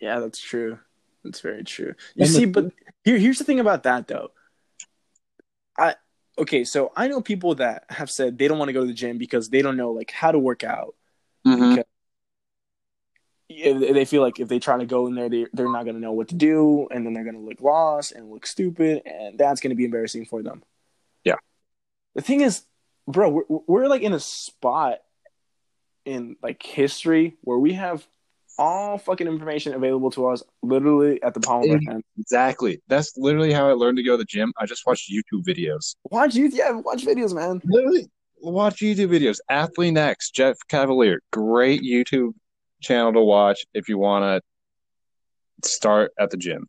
[0.00, 0.78] Yeah, that's true.
[1.22, 1.94] That's very true.
[2.14, 2.72] You And the- see, but
[3.04, 4.30] here here's the thing about that though.
[5.78, 5.94] I
[6.38, 8.92] okay, so I know people that have said they don't want to go to the
[8.92, 10.94] gym because they don't know like how to work out.
[11.46, 11.80] Mm-hmm.
[13.48, 16.12] They feel like if they try to go in there, they they're not gonna know
[16.12, 19.74] what to do, and then they're gonna look lost and look stupid, and that's gonna
[19.74, 20.62] be embarrassing for them.
[22.14, 22.62] The thing is,
[23.06, 24.98] bro, we're we're like in a spot
[26.04, 28.06] in like history where we have
[28.58, 32.04] all fucking information available to us literally at the palm of our hand.
[32.18, 32.80] Exactly.
[32.88, 34.52] That's literally how I learned to go to the gym.
[34.58, 35.96] I just watched YouTube videos.
[36.10, 37.60] Watch YouTube, yeah, watch videos, man.
[37.64, 38.08] Literally
[38.40, 39.38] watch YouTube videos.
[39.50, 42.34] Athlean-X, Jeff Cavaliere, great YouTube
[42.80, 44.42] channel to watch if you want
[45.62, 46.68] to start at the gym.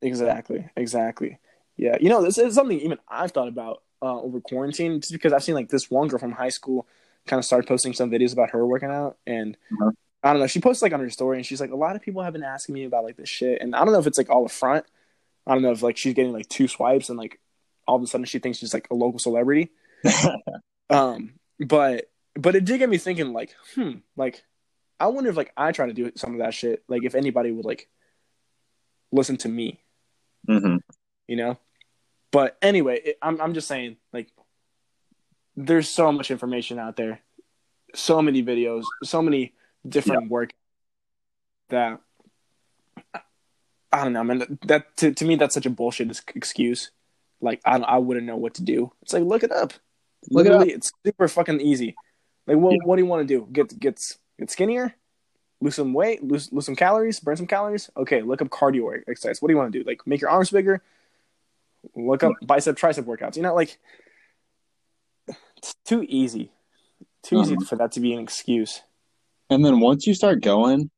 [0.00, 1.38] Exactly, exactly.
[1.76, 5.32] Yeah, you know, this is something even I've thought about uh, over quarantine, just because
[5.32, 6.86] I've seen like this one girl from high school
[7.26, 9.90] kind of started posting some videos about her working out, and Uh-huh.
[10.22, 12.02] I don't know, she posts like on her story, and she's like, a lot of
[12.02, 14.18] people have been asking me about like this shit, and I don't know if it's
[14.18, 14.84] like all a front.
[15.46, 17.38] I don't know if like she's getting like two swipes, and like
[17.86, 19.70] all of a sudden she thinks she's like a local celebrity.
[20.88, 24.44] Um, but but it did get me thinking, like, hmm, like,
[25.00, 27.50] I wonder if like I try to do some of that shit, like if anybody
[27.50, 27.88] would like
[29.10, 29.80] listen to me,
[30.48, 30.76] mm-hmm.
[31.26, 31.58] you know.
[32.36, 34.28] But anyway, it, I'm I'm just saying, like,
[35.56, 37.20] there's so much information out there,
[37.94, 39.54] so many videos, so many
[39.88, 40.50] different work
[41.70, 41.98] that
[43.90, 44.58] I don't know, man.
[44.66, 46.90] That to, to me, that's such a bullshit excuse.
[47.40, 48.92] Like, I I wouldn't know what to do.
[49.00, 49.72] It's like look it up.
[50.28, 51.96] Look it Literally, it's super fucking easy.
[52.46, 52.84] Like, what Yeah.
[52.84, 53.48] what do you want to do?
[53.50, 53.98] Get get
[54.38, 54.94] get skinnier,
[55.62, 57.88] lose some weight, lose lose some calories, burn some calories.
[57.96, 59.40] Okay, look up cardio exercise.
[59.40, 59.88] What do you want to do?
[59.88, 60.82] Like, make your arms bigger.
[61.94, 63.36] Look up bicep tricep workouts.
[63.36, 63.78] You know, like
[65.56, 66.52] it's too easy,
[67.22, 67.64] too easy Uh-huh.
[67.64, 68.82] for that to be an excuse.
[69.50, 70.90] And then once you start going,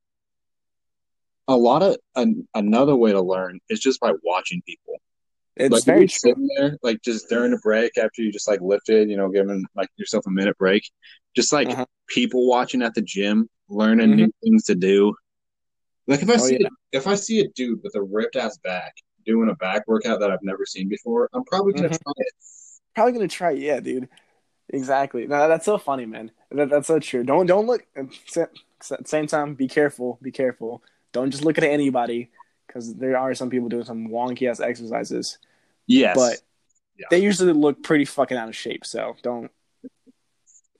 [1.47, 4.95] a lot of an, another way to learn is just by watching people.
[5.55, 6.31] It's like very true.
[6.31, 9.65] sitting there, like just during a break after you just like lifted, you know, giving
[9.75, 10.89] like yourself a minute break,
[11.35, 11.85] just like Uh-huh.
[12.07, 15.13] people watching at the gym, learning new things to do.
[16.07, 16.69] Like if I Oh, see yeah.
[16.91, 18.93] if I see a dude with a ripped ass back
[19.29, 22.01] doing a back workout that I've never seen before, I'm probably gonna Mhm.
[22.03, 22.33] try it.
[22.95, 23.51] Probably gonna try.
[23.51, 23.59] it.
[23.59, 24.09] Yeah, dude.
[24.69, 25.25] Exactly.
[25.27, 26.31] No, that's so funny, man.
[26.51, 27.23] That, that's so true.
[27.23, 27.85] Don't don't look.
[27.95, 28.49] At the
[29.05, 30.19] same time, be careful.
[30.21, 30.83] Be careful.
[31.11, 32.29] Don't just look at anybody
[32.67, 35.37] because there are some people doing some wonky ass exercises,
[35.87, 36.37] Yes, but
[36.97, 37.07] Yeah.
[37.11, 38.85] they usually look pretty fucking out of shape.
[38.85, 39.51] So don't.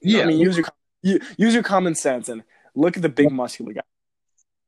[0.02, 2.44] yeah, I mean, use your use your common sense and
[2.76, 3.82] look at the big muscular guy.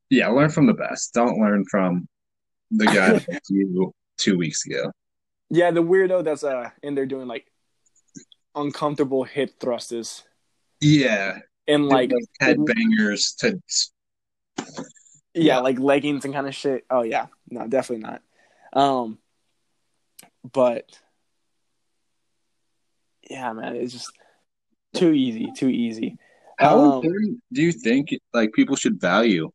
[0.10, 0.28] yeah.
[0.30, 1.14] Learn from the best.
[1.14, 2.08] Don't learn from
[2.72, 4.92] the guy you two weeks ago.
[5.50, 7.52] Yeah, the weirdo that's uh in there doing like
[8.56, 10.24] uncomfortable hip thrusts.
[10.80, 13.60] Yeah, and like headbangers to
[15.34, 16.86] yeah, like leggings and kind of shit.
[16.90, 18.22] Oh yeah, no, definitely not.
[18.74, 19.20] Um,
[20.52, 20.86] but
[23.30, 24.12] yeah, man, it's just
[24.94, 26.18] too easy, too easy.
[26.58, 29.52] How Um, important do you think like people should value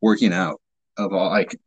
[0.00, 0.60] working out
[0.96, 1.58] of all like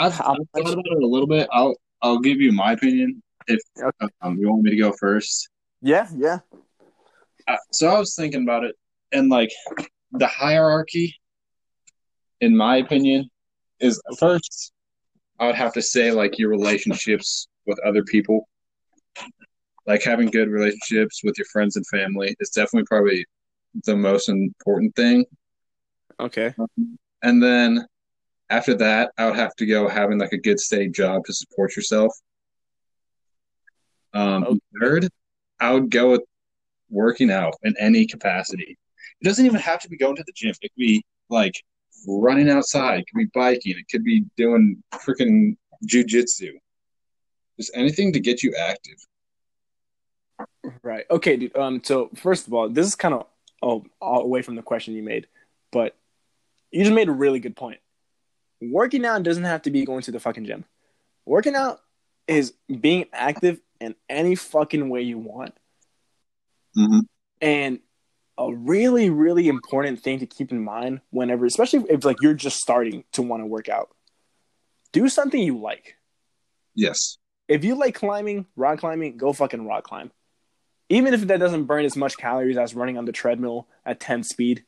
[0.00, 1.48] I've, I've thought about it a little bit.
[1.52, 4.08] I'll I'll give you my opinion if Okay.
[4.22, 5.48] um, you want me to go first.
[5.82, 6.38] Yeah, yeah,
[7.48, 8.76] Uh, so I was thinking about it
[9.12, 9.50] and like
[10.12, 11.16] the hierarchy
[12.40, 13.28] in my opinion
[13.80, 14.72] is first
[15.38, 18.46] I would have to say like your relationships with other people.
[19.86, 23.24] Like having good relationships with your friends and family is definitely probably
[23.84, 25.24] the most important thing.
[26.18, 26.54] Okay.
[27.22, 27.86] And then
[28.50, 31.76] after that, I would have to go having like a good steady job to support
[31.76, 32.12] yourself.
[34.12, 34.58] Um, Okay.
[34.80, 35.08] Third,
[35.60, 36.22] I would go with
[36.90, 38.76] working out in any capacity.
[39.20, 40.50] It doesn't even have to be going to the gym.
[40.50, 41.54] It could be like
[42.08, 43.00] running outside.
[43.00, 43.78] It could be biking.
[43.78, 46.52] It could be doing freaking jujitsu.
[47.56, 48.96] Just anything to get you active.
[50.82, 51.04] Right.
[51.10, 51.56] Okay, dude.
[51.56, 51.82] Um.
[51.84, 53.26] So first of all, this is kind of
[53.62, 55.28] oh away from the question you made,
[55.70, 55.94] but
[56.70, 57.78] you just made a really good point.
[58.60, 60.64] Working out doesn't have to be going to the fucking gym.
[61.24, 61.80] Working out
[62.26, 65.54] is being active in any fucking way you want.
[66.76, 67.02] Mhm.
[67.40, 67.80] And
[68.38, 72.58] a really, really important thing to keep in mind whenever, especially if like you're just
[72.58, 73.94] starting to want to work out,
[74.92, 75.96] do something you like.
[76.74, 77.18] Yes.
[77.48, 80.10] If you like climbing, rock climbing, go fucking rock climb.
[80.88, 84.22] Even if that doesn't burn as much calories as running on the treadmill at 10
[84.22, 84.64] speed.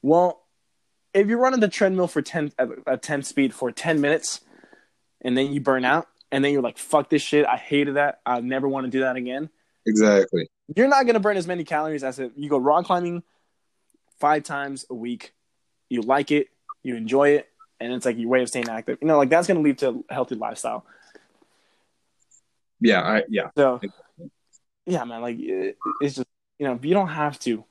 [0.00, 0.41] Well,
[1.14, 4.40] if you're running the treadmill for 10 at, at 10 speed for 10 minutes
[5.20, 7.46] and then you burn out and then you're like, fuck this shit.
[7.46, 8.20] I hated that.
[8.24, 9.50] I never want to do that again.
[9.86, 10.48] Exactly.
[10.74, 13.22] You're not going to burn as many calories as if you go rock climbing
[14.18, 15.34] five times a week.
[15.90, 16.48] You like it,
[16.82, 17.48] you enjoy it,
[17.78, 18.98] and it's like your way of staying active.
[19.02, 20.86] You know, like that's going to lead to a healthy lifestyle.
[22.80, 23.02] Yeah.
[23.02, 23.50] I yeah.
[23.56, 23.80] So,
[24.86, 27.64] yeah, man, like it, it's just you know you don't have to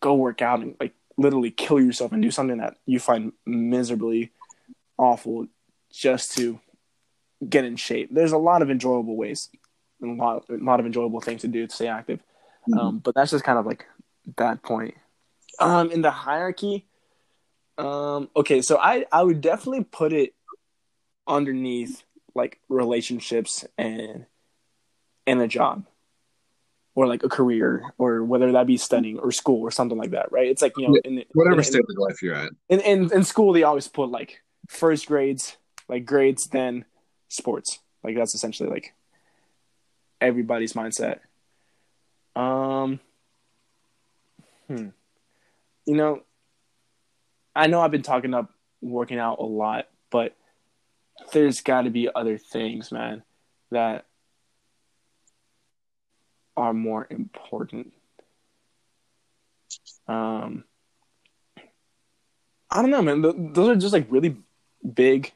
[0.00, 4.32] go work out and like literally kill yourself and do something that you find miserably
[4.98, 5.46] awful
[5.92, 6.60] just to
[7.46, 8.08] get in shape.
[8.12, 9.50] There's a lot of enjoyable ways,
[10.00, 12.20] and a lot, a lot of enjoyable things to do to stay active.
[12.68, 12.78] Mhm.
[12.78, 13.86] Um, but that's just kind of like
[14.36, 14.94] that point.
[15.58, 16.86] Um, in the hierarchy,
[17.78, 20.34] um, okay, so I I would definitely put it
[21.26, 22.02] underneath
[22.34, 24.26] like relationships and
[25.26, 25.84] and a job
[26.96, 30.32] or like a career or whether that be studying or school or something like that
[30.32, 30.48] right?
[30.48, 32.50] It's like you know in, Whatever in, state of life you're at.
[32.68, 35.56] in, in, in school they always put like first grades
[35.88, 36.84] like grades then
[37.28, 37.78] sports.
[38.02, 38.92] Like that's essentially like
[40.20, 41.20] everybody's mindset.
[42.34, 42.98] Um
[44.66, 44.88] hmm.
[45.84, 46.22] You know
[47.56, 50.36] i know i've been talking up working out a lot but
[51.32, 53.22] there's got to be other things man
[53.72, 54.04] that
[56.56, 57.92] are more important
[60.08, 60.64] um
[62.70, 64.36] i don't know man Th- those are just like really
[64.94, 65.32] big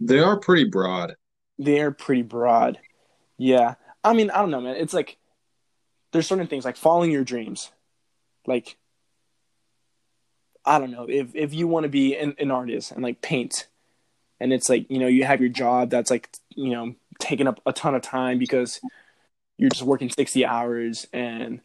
[0.00, 1.16] They are pretty broad.
[1.58, 2.78] they're pretty broad.
[3.36, 3.74] Yeah.
[4.02, 4.76] I mean, I don't know, man.
[4.76, 5.18] It's like
[6.12, 7.70] there's certain things like following your dreams.
[8.46, 8.78] Like
[10.64, 13.66] I don't know, if if you want to be an, an artist and like paint
[14.40, 17.60] and it's like, you know, you have your job that's like, you know, taking up
[17.66, 18.80] a ton of time because
[19.60, 21.60] you're just working 60 hours and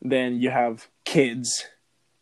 [0.00, 1.66] then you have kids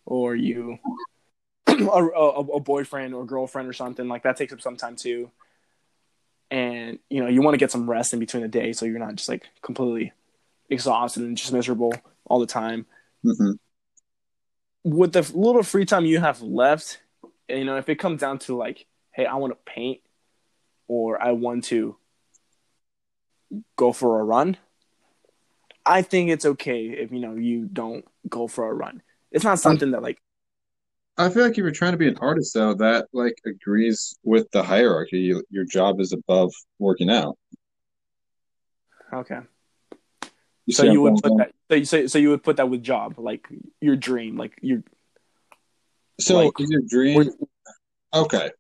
[0.07, 0.79] or you
[1.67, 5.31] a, a, a boyfriend or girlfriend or something like that takes up some time too.
[6.51, 8.99] And you know you want to get some rest in between the day so you're
[8.99, 10.13] not just like completely
[10.71, 11.93] exhausted and just miserable
[12.25, 12.87] all the time.
[13.23, 13.53] Hmm
[14.85, 17.01] with the little free time you have left
[17.49, 20.01] you know if it comes down to like hey i want to paint
[20.87, 21.97] or i want to
[23.77, 24.57] go for a run
[25.89, 29.59] i think it's okay if you know you don't go for a run it's not
[29.59, 30.19] something that like
[31.21, 34.47] I feel like if you're trying to be an artist, though, that like agrees with
[34.53, 35.19] the hierarchy.
[35.19, 37.37] You, your job is above working out.
[39.13, 39.41] okay
[40.67, 42.85] You so you would put that so you, so, so you would put that with
[42.85, 43.49] job like
[43.81, 44.85] your dream like your
[46.21, 47.31] So like- is your dream
[48.15, 48.51] okay?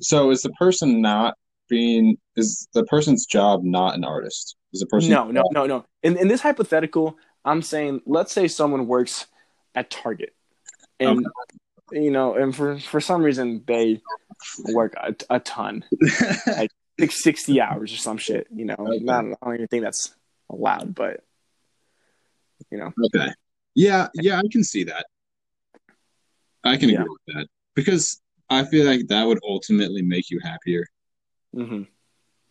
[0.00, 1.34] So is the person not
[1.68, 4.56] being is the person's job not an artist?
[4.72, 5.84] Is the person No, no, no, no.
[6.02, 9.26] In in this hypothetical, I'm saying let's say someone works
[9.74, 10.34] at Target,
[10.98, 11.26] and
[11.90, 14.00] you know, and for for some reason they
[14.64, 15.84] work a, a ton,
[16.46, 16.70] like
[17.10, 18.46] sixty hours or some shit.
[18.54, 18.98] You know, Okay.
[19.00, 20.14] not I don't even think that's
[20.48, 21.24] allowed, but
[22.70, 23.32] you know, Okay.
[23.74, 25.06] Yeah, yeah, I can see that.
[26.64, 27.02] I can Yeah.
[27.02, 30.86] agree with that because I feel like that would ultimately make you happier
[31.54, 31.82] hmm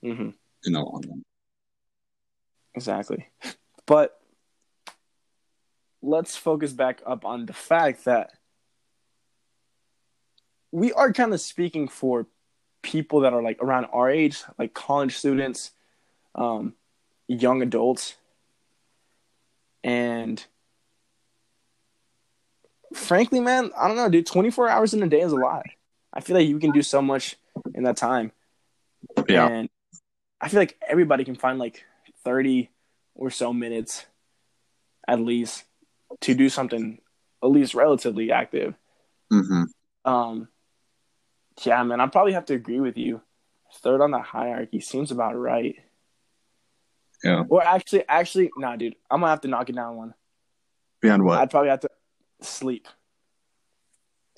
[0.01, 0.30] hmm
[0.65, 1.24] in the long run.
[2.80, 3.27] Exactly.
[3.86, 4.19] But
[6.01, 8.32] let's focus back up on the fact that
[10.71, 12.27] we are kind of speaking for
[12.82, 15.71] people that are like around our age, like college students,
[16.36, 16.73] um,
[17.27, 18.15] young adults,
[19.84, 20.45] and
[22.93, 24.25] frankly, man, I don't know, dude.
[24.25, 25.65] Twenty four hours in a day is a lot.
[26.13, 27.36] I feel like you can do so much
[27.75, 28.32] in that time.
[29.27, 29.47] Yeah.
[29.47, 29.69] And
[30.39, 31.84] I feel like everybody can find like
[32.30, 32.69] 30
[33.15, 34.05] or so minutes
[35.07, 35.63] at least
[36.21, 36.99] to do something
[37.43, 38.75] at least relatively active.
[39.32, 39.63] hmm
[40.05, 40.47] Um,
[41.63, 43.21] yeah, man, I probably have to agree with you.
[43.82, 45.75] Third on the hierarchy seems about right.
[47.23, 47.43] Yeah.
[47.49, 50.13] Or actually, actually, nah, dude, I'm gonna have to knock it down one.
[51.01, 51.39] Beyond what?
[51.39, 51.89] I'd probably have to
[52.41, 52.88] sleep,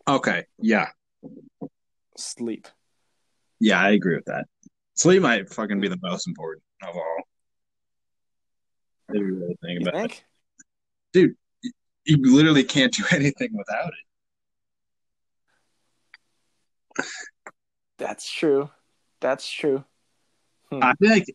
[0.07, 0.45] Okay.
[0.59, 0.87] Yeah.
[2.17, 2.67] sleep.
[3.59, 4.45] Yeah, I agree with that.
[4.95, 7.20] Sleep might fucking be the most important of all.
[9.13, 10.25] If you really think You about think?
[11.13, 11.31] it.
[12.05, 13.91] You literally can't do anything without
[16.97, 17.05] it.
[17.97, 18.69] That's true.
[19.19, 19.83] That's true.
[20.71, 20.79] Hmm.
[20.83, 21.25] I feel like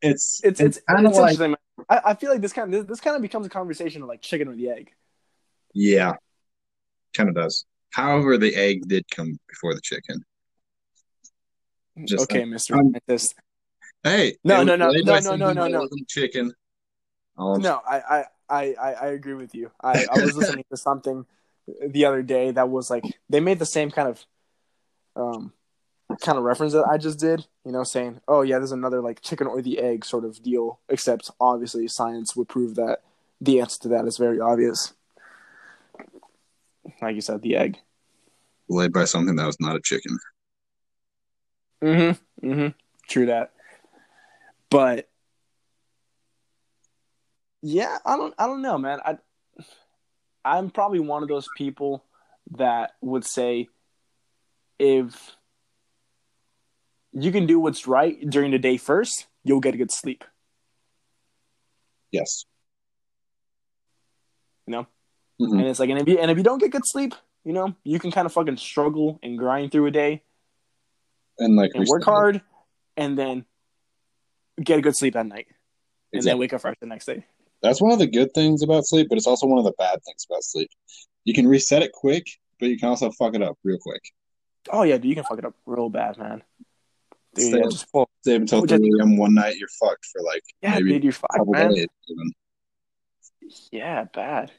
[0.00, 1.56] it's It's it's, kind of like interesting.
[1.88, 4.08] I, I feel like this kind of this, this kind of becomes a conversation of
[4.08, 4.92] like chicken or the egg.
[5.74, 6.12] yeah,
[7.16, 7.64] kind of does.
[7.90, 10.22] However, the egg did come before the chicken.
[12.06, 13.34] Just okay, like- Mister um, Scientist.
[14.04, 15.88] Hey, No, no, no, no, no, no, no, no.
[16.08, 16.52] Chicken.
[17.38, 19.70] Um, No, I, I, I, I agree with you.
[19.82, 21.26] I, I was listening to something
[21.86, 24.24] the other day that was like they made the same kind of
[25.14, 25.52] um
[26.20, 29.22] kind of reference that I just did, you know, saying, "Oh yeah, there's another like
[29.22, 33.00] chicken or the egg sort of deal," except obviously science would prove that
[33.40, 34.92] the answer to that is very obvious.
[37.00, 37.78] Like you said, the egg.
[38.68, 40.18] laid by something that was not a chicken.
[41.82, 42.46] Mm-hmm.
[42.46, 42.68] Mm-hmm.
[43.08, 43.52] True that.
[44.70, 45.08] But
[47.62, 48.98] yeah, I don't I don't know, man.
[49.04, 49.16] I
[50.44, 52.04] I'm probably one of those people
[52.52, 53.68] that would say
[54.78, 55.36] if
[57.12, 60.24] you can do what's right during the day first, you'll get a good sleep.
[62.10, 62.44] Yes.
[64.66, 64.86] You know?
[65.40, 65.58] Mhm.
[65.58, 67.74] And it's like and if you and if you don't get good sleep, you know,
[67.84, 70.22] you can kind of fucking struggle and grind through a day
[71.38, 72.42] And like and work hard
[72.96, 73.44] and then
[74.62, 75.46] get a good sleep at night.
[76.12, 77.24] And then wake up fresh the next day.
[77.62, 80.00] That's one of the good things about sleep, but it's also one of the bad
[80.04, 80.70] things about sleep.
[81.24, 82.26] You can reset it quick,
[82.58, 84.02] but you can also fuck it up real quick.
[84.70, 86.42] Oh yeah, dude, you can fuck it up real bad, man.
[87.34, 88.08] Dude, Stay yeah, just pull.
[88.22, 89.16] Stay until Oh, 3 a.m.
[89.16, 91.74] one night, you're fucked for like Yeah, maybe dude, you're fucked, man.
[93.70, 94.50] Yeah, bad.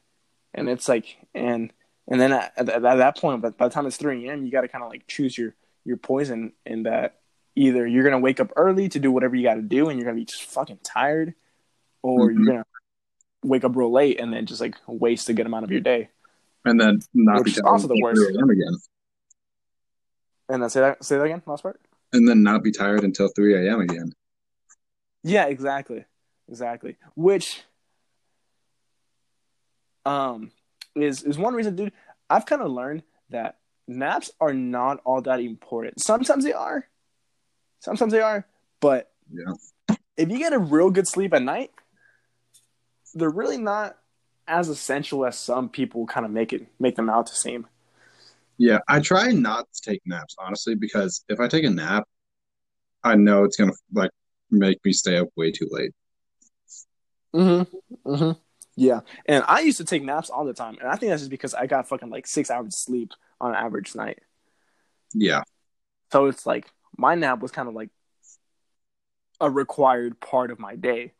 [0.53, 1.71] And it's like, and
[2.07, 4.51] and then at, at, at that point, by, by the time it's three a.m., you
[4.51, 6.53] got to kind of like choose your your poison.
[6.65, 7.19] In that,
[7.55, 10.05] either you're gonna wake up early to do whatever you got to do, and you're
[10.05, 11.33] gonna be just fucking tired,
[12.01, 12.35] or Mhm.
[12.35, 12.65] you're gonna
[13.43, 16.09] wake up real late and then just like waste a good amount of your day.
[16.65, 18.21] And then not Which be tired also the until worst.
[18.21, 18.49] 3 a.m.
[18.49, 18.73] again.
[20.49, 21.79] And then say that say that again, last part.
[22.11, 23.81] And then not be tired until 3 a.m.
[23.81, 24.13] again.
[25.23, 26.05] Yeah, exactly.
[26.49, 26.97] Exactly.
[27.15, 27.63] Which
[30.05, 30.51] um
[30.95, 31.93] is is one reason, dude.
[32.29, 36.01] I've kind of learned that naps are not all that important.
[36.01, 36.87] Sometimes they are.
[37.79, 38.45] Sometimes they are,
[38.79, 39.53] but Yeah.
[40.15, 41.71] if you get a real good sleep at night,
[43.13, 43.97] they're really not
[44.47, 47.67] as essential as some people kind of make it make them out to seem.
[48.57, 52.07] Yeah, I try not to take naps, honestly, because if I take a nap,
[53.03, 54.11] I know it's gonna like
[54.51, 55.93] make me stay up way too late.
[57.35, 58.11] Mm-hmm.
[58.11, 58.39] Mm-hmm.
[58.75, 59.01] Yeah.
[59.27, 60.77] And I used to take naps all the time.
[60.79, 63.11] And I think that's just because I got fucking like six hours of sleep
[63.41, 64.19] on an average night.
[65.13, 65.43] Yeah,
[66.11, 67.89] So it's like my nap was kind of like
[69.39, 71.13] a required part of my day,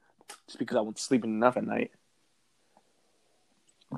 [0.47, 1.91] just because I wasn't sleeping enough at night.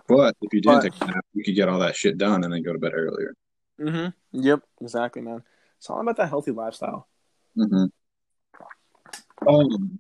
[0.10, 2.44] but if you didn't But- take a nap, you could get all that shit done
[2.44, 3.34] and then go to bed earlier.
[3.80, 4.40] Mm-hmm.
[4.42, 5.44] Yep, exactly, man.
[5.78, 7.08] It's all about that healthy lifestyle.
[7.56, 7.86] hmm
[9.48, 10.00] Um,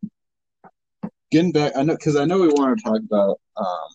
[1.31, 3.89] getting back, I know because I know we want to talk about um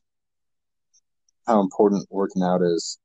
[1.47, 2.99] how important working out is.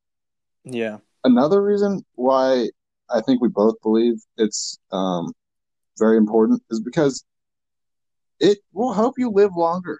[0.63, 0.97] Yeah.
[1.23, 2.69] Another reason why
[3.09, 5.33] I think we both believe it's um
[5.97, 7.23] very important is because
[8.39, 9.99] it will help you live longer.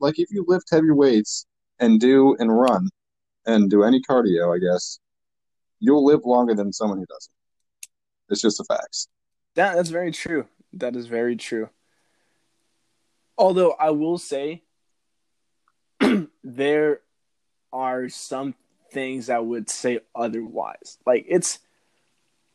[0.00, 1.46] Like if you lift heavy weights
[1.78, 2.88] and do and run
[3.46, 4.98] and do any cardio, I guess
[5.80, 7.32] you'll live longer than someone who doesn't.
[8.28, 9.08] It's just a fact.
[9.54, 10.46] That that's very true.
[10.72, 11.70] That is very true.
[13.38, 14.62] Although I will say
[16.44, 17.00] there
[17.72, 18.54] are some
[18.92, 20.98] things that would say otherwise.
[21.06, 21.58] Like it's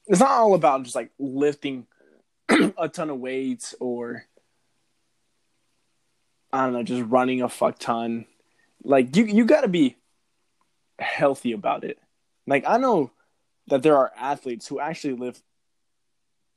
[0.08, 1.88] it's not all about just like lifting
[2.78, 4.26] a ton of weights or
[6.54, 8.26] I don't know, just running a fuck ton.
[8.84, 9.98] Like you you got to be
[11.00, 11.98] healthy about it.
[12.48, 13.12] Like I know
[13.68, 15.42] that there are athletes who actually lift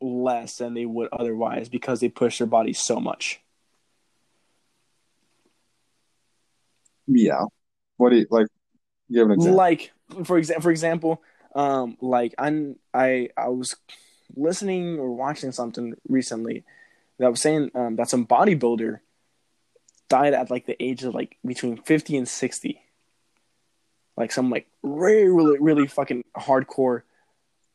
[0.01, 3.41] less than they would otherwise because they push their bodies so much.
[7.07, 7.45] Yeah.
[7.97, 8.47] What do you like?
[9.13, 9.57] Give an example.
[9.57, 9.93] Like
[10.25, 11.23] for example, for example,
[11.55, 13.77] um, like I I I was
[14.35, 16.65] listening or watching something recently
[17.19, 19.01] that was saying um, that some bodybuilder
[20.09, 22.81] died at like the age of like between fifty and sixty,
[24.17, 27.03] like some like really really really fucking hardcore,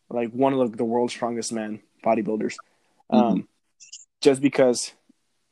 [0.09, 2.55] like one of the, the world's strongest men bodybuilders,
[3.09, 3.47] um, Mhm.
[4.21, 4.93] just because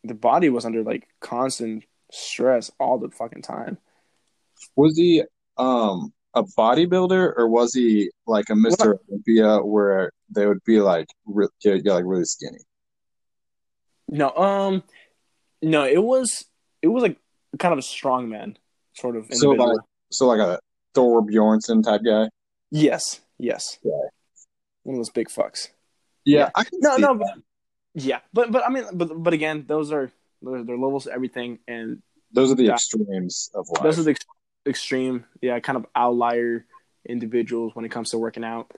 [0.04, 3.78] the body was under like constant stress all the fucking time.
[4.76, 5.24] Was he
[5.58, 9.00] um a bodybuilder or was he like a Mr.
[9.10, 12.60] Olympia where they would be like re- get, get like really skinny?
[14.08, 14.84] No, um,
[15.62, 16.46] no, it was
[16.88, 17.18] it was like
[17.60, 18.58] kind of a strong man
[18.94, 19.76] sort of So individual.
[19.76, 20.60] like so like a
[20.94, 22.30] Thor Bjornsson type guy.
[22.72, 23.92] yes, yes, Yeah.
[24.84, 25.70] one of those big fucks.
[26.26, 26.64] Yeah, Yeah.
[26.74, 27.28] No, no, but,
[27.94, 30.12] yeah, but but I mean, but but again, those are
[30.42, 32.74] they're, they're levels to everything, and those are the Yeah.
[32.74, 33.84] extremes of life.
[33.84, 34.26] those are the ex-
[34.66, 36.66] extreme, yeah, kind of outlier
[37.08, 38.72] individuals when it comes to working out.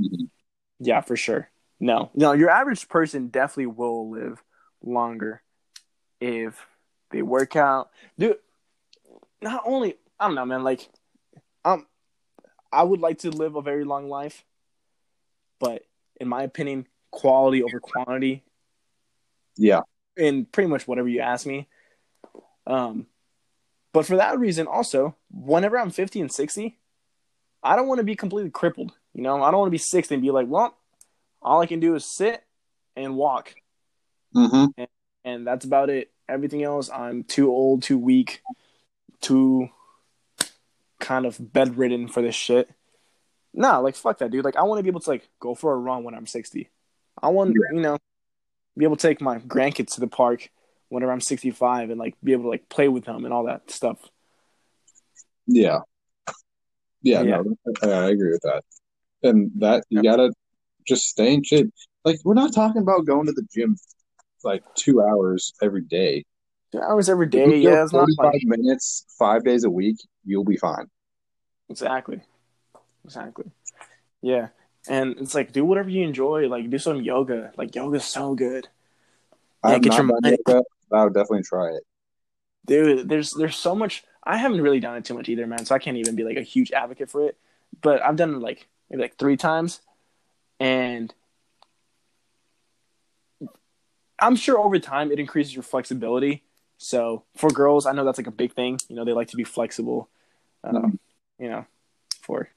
[0.00, 0.28] Mhm.
[0.78, 1.48] Yeah, for sure.
[1.78, 4.42] No, no, your average person definitely will live
[4.82, 5.42] longer
[6.20, 6.66] if
[7.10, 7.90] they work out.
[8.18, 8.36] Dude,
[9.42, 10.62] not only I don't know, man.
[10.64, 10.88] Like,
[11.64, 11.86] um,
[12.72, 14.44] I would like to live a very long life,
[15.58, 15.84] but
[16.20, 18.44] in my opinion, quality over quantity,
[19.56, 19.82] Yeah,
[20.16, 21.68] in pretty much whatever you ask me.
[22.66, 23.06] Um,
[23.92, 26.78] but for that reason, also, whenever I'm 50 and 60,
[27.62, 28.92] I don't want to be completely crippled.
[29.14, 30.76] You know, I don't want to be 60 and be like, well,
[31.42, 32.42] all I can do is sit
[32.96, 33.54] and walk,
[34.34, 34.66] hmm
[35.24, 36.10] and that's about it.
[36.30, 38.42] Everything else, I'm too old, too weak,
[39.20, 39.68] too
[41.00, 42.70] kind of bedridden for this shit.
[43.52, 44.44] Nah, like fuck that, dude.
[44.44, 46.70] Like I want to be able to like go for a run when I'm 60.
[47.20, 47.98] I want, you know,
[48.76, 50.50] be able to take my grandkids to the park
[50.88, 53.70] whenever I'm 65 and like be able to like play with them and all that
[53.70, 53.98] stuff.
[55.46, 55.80] yeah,
[57.02, 57.22] yeah.
[57.22, 57.42] Yeah.
[57.42, 58.62] No, I, I agree with that.
[59.22, 60.32] And that you gotta
[60.86, 61.72] just stay in shape.
[62.04, 63.76] Like we're not talking about going to the gym
[64.44, 66.24] like two hours every day.
[66.72, 67.56] Two hours every day.
[67.58, 70.86] Yeah, it's not 45 like minutes, five days a week, you'll be fine.
[71.68, 72.20] exactly,
[73.04, 73.46] exactly,
[74.22, 74.48] yeah.
[74.88, 76.48] And it's like do whatever you enjoy.
[76.48, 77.52] Like do some yoga.
[77.56, 78.68] Like yoga's so good.
[79.64, 81.82] Yeah, I've get your mind- yoga, but I would definitely try it.
[82.66, 85.74] dude there's there's so much i haven't really done it too much either man so
[85.74, 87.36] i can't even be like a huge advocate for it
[87.80, 89.80] but i've done it like maybe like three times
[90.58, 91.14] and
[94.20, 96.42] i'm sure over time it increases your flexibility
[96.78, 99.36] so for girls i know that's like a big thing you know they like to
[99.36, 100.08] be flexible
[100.64, 100.98] um, Mhm.
[101.38, 101.64] you know
[102.22, 102.48] for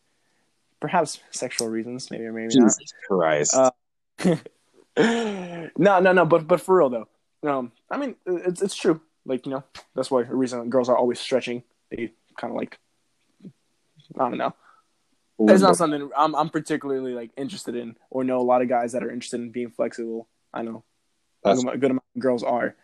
[0.80, 3.56] perhaps sexual reasons maybe or maybe not Jesus Christ.
[3.56, 3.72] Uh,
[4.98, 6.26] no, no, no.
[6.26, 7.08] But but for real though,
[7.50, 9.02] um, I mean it's it's true.
[9.26, 9.64] Like you know,
[9.96, 11.64] that's why the reason girls are always stretching.
[11.90, 12.78] They kind of like
[14.20, 14.54] I don't know.
[15.40, 18.92] It's not something I'm I'm particularly like interested in, or know a lot of guys
[18.92, 20.28] that are interested in being flexible.
[20.54, 20.84] I know
[21.44, 22.76] That's- a good amount of girls are.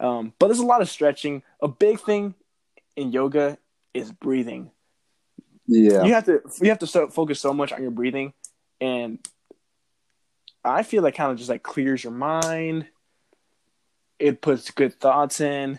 [0.00, 1.42] Um, but there's a lot of stretching.
[1.60, 2.34] A big thing
[2.94, 3.58] in yoga
[3.94, 4.70] is breathing
[5.68, 6.04] yeah.
[6.04, 8.32] you have to you have to so, focus so much on your breathing
[8.80, 9.18] and
[10.64, 12.86] i feel that kind of just like clears your mind
[14.18, 15.78] it puts good thoughts in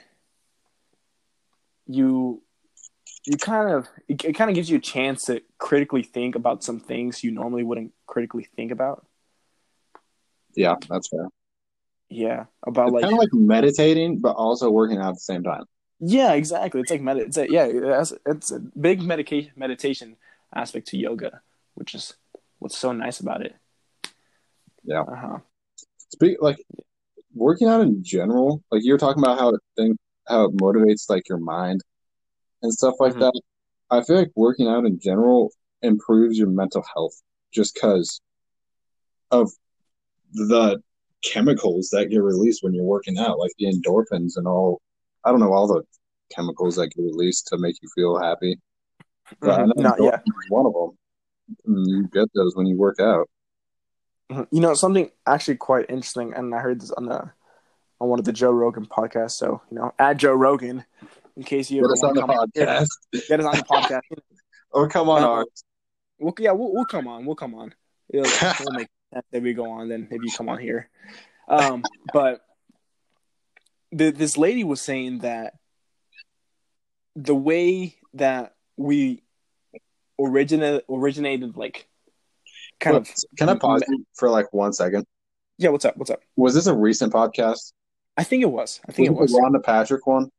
[1.87, 2.41] you
[3.25, 6.63] you kind of it, it kind of gives you a chance to critically think about
[6.63, 9.05] some things you normally wouldn't critically think about
[10.55, 11.27] Yeah, that's fair.
[12.09, 15.43] Yeah about It's like kind of like meditating, but also working out at the same
[15.43, 15.63] time.
[15.99, 17.65] yeah exactly it's like med- it's a, yeah
[18.01, 20.15] it's, it's a big medication meditation
[20.55, 21.41] aspect to yoga
[21.75, 22.13] which is
[22.59, 23.55] what's so nice about it
[24.83, 25.01] Yeah.
[25.01, 25.39] uh-huh
[26.11, 26.57] Speak like
[27.35, 28.63] working out in general.
[28.71, 29.97] Like you were talking about how it think
[30.27, 31.81] how it motivates like your mind
[32.63, 33.19] and stuff like Mhm.
[33.19, 33.41] that.
[33.91, 35.51] I feel like working out in general
[35.83, 37.13] improves your mental health
[37.53, 38.19] just because
[39.31, 39.51] of
[40.33, 40.81] the
[41.23, 44.81] chemicals that get released when you're working out, like the endorphins and all.
[45.23, 45.83] I don't know all the
[46.33, 48.59] chemicals that get released to make you feel happy.
[49.39, 49.81] But I know Mhm.
[49.99, 50.19] No, yeah.
[50.49, 50.97] one of them.
[51.65, 53.29] And you get those when you work out.
[54.31, 54.47] Mhm.
[54.51, 57.31] You know something actually quite interesting, and I heard this on the
[58.01, 59.31] on one of the Joe Rogan podcasts.
[59.31, 60.85] So you know, add Joe Rogan
[61.35, 62.47] in case you Get ever us on want the to come on.
[62.49, 63.27] podcast.
[63.27, 64.01] Get us on the podcast.
[64.71, 65.63] Or come on Uh, ours.
[66.19, 67.25] We'll, yeah, we'll, we'll come on.
[67.25, 67.73] We'll come on.
[68.13, 70.89] It'll, we'll make that we go on then if you come on here.
[71.47, 71.83] Um,
[72.13, 72.41] but
[73.91, 75.55] the, this lady was saying that
[77.15, 79.23] the way that we
[80.19, 81.87] originated originated like
[82.79, 85.05] kind of Can I pause you for like one second?
[85.57, 85.69] yeah.
[85.69, 85.97] What's up?
[85.97, 86.21] What's up?
[86.35, 87.73] Was this a recent podcast?
[88.15, 88.79] I think it was.
[88.87, 89.33] I think it Was was.
[89.33, 90.29] it the Rhonda Patrick one?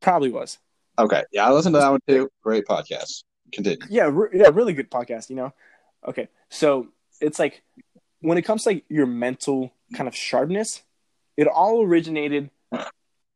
[0.00, 0.58] Probably was.
[0.98, 1.22] Okay.
[1.32, 2.28] Yeah, I listened to that one too.
[2.42, 3.24] Great podcast.
[3.52, 3.78] Continue.
[3.88, 5.30] yeah, re- yeah, really good podcast.
[5.30, 5.54] You know,
[6.06, 6.88] okay, so
[7.20, 7.62] it's like
[8.20, 10.82] when it comes to like your mental kind of sharpness,
[11.36, 12.50] it all originated,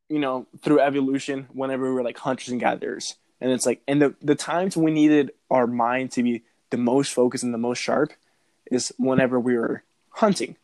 [0.08, 1.48] you know, through evolution.
[1.52, 4.90] Whenever we were like hunters and gatherers, And it's like, and the the times we
[4.90, 8.12] needed our mind to be the most focused and the most sharp
[8.70, 10.56] is whenever we were hunting.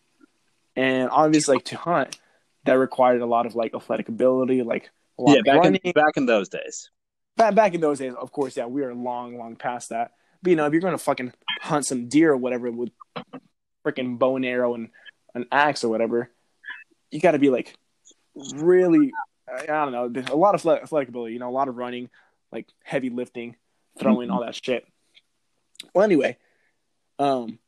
[0.76, 2.18] And obviously, like to hunt,
[2.64, 5.80] that required a lot of like athletic ability, like a lot Yeah, of back running.
[5.82, 6.90] in back in those days.
[7.36, 10.12] back back in those days, of course, yeah, we are long, long past that.
[10.42, 12.90] But you know, if you're gonna fucking hunt some deer or whatever with
[13.86, 14.88] freaking bow and arrow and
[15.34, 16.30] an axe or whatever,
[17.10, 17.74] you got to be like
[18.54, 19.12] really,
[19.48, 21.34] I don't know, a lot of athletic ability.
[21.34, 22.10] You know, a lot of running,
[22.50, 23.56] like heavy lifting,
[23.98, 24.86] throwing, all that shit.
[25.94, 26.36] Well, anyway,
[27.18, 27.58] um,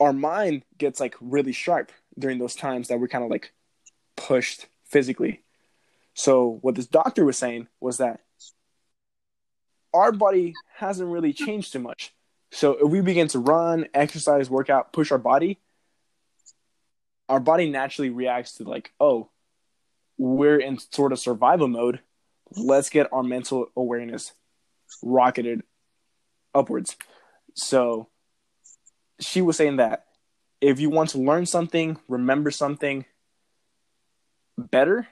[0.00, 3.52] our mind gets like really sharp during those times that we're kind of like
[4.16, 5.42] pushed physically.
[6.14, 8.20] So what this doctor was saying was that
[9.92, 12.12] our body hasn't really changed too much.
[12.54, 15.58] So if we begin to run, exercise, workout, push our body,
[17.28, 19.28] our body naturally reacts to like, oh,
[20.18, 21.98] we're in sort of survival mode.
[22.56, 24.34] Let's get our mental awareness
[25.02, 25.64] rocketed
[26.54, 26.96] upwards.
[27.54, 28.08] So
[29.18, 30.06] she was saying that
[30.60, 33.04] if you want to learn something, remember something
[34.56, 35.08] better,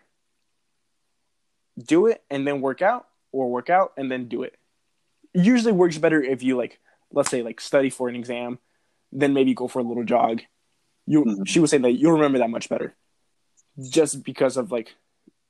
[1.76, 4.56] do it and then work out, or work out and then do it.
[5.34, 6.78] Usually works better if you like,
[7.12, 8.58] let's say like study for an exam,
[9.12, 10.42] then maybe go for a little jog.
[11.06, 11.46] You, Mhm.
[11.46, 12.94] she was saying that you'll remember that much better,
[13.90, 14.94] just because of like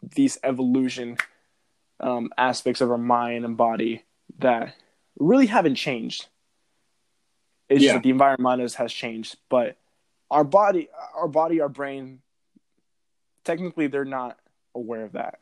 [0.03, 1.17] these evolution
[2.01, 4.05] um, aspects of our mind and body
[4.39, 4.75] that
[5.21, 6.27] really haven't changed.
[7.69, 7.93] It's just Yeah.
[7.95, 9.77] that the environment has, has changed, but
[10.31, 12.21] our body, our body, our brain,
[13.45, 14.39] technically they're not
[14.75, 15.39] aware of that.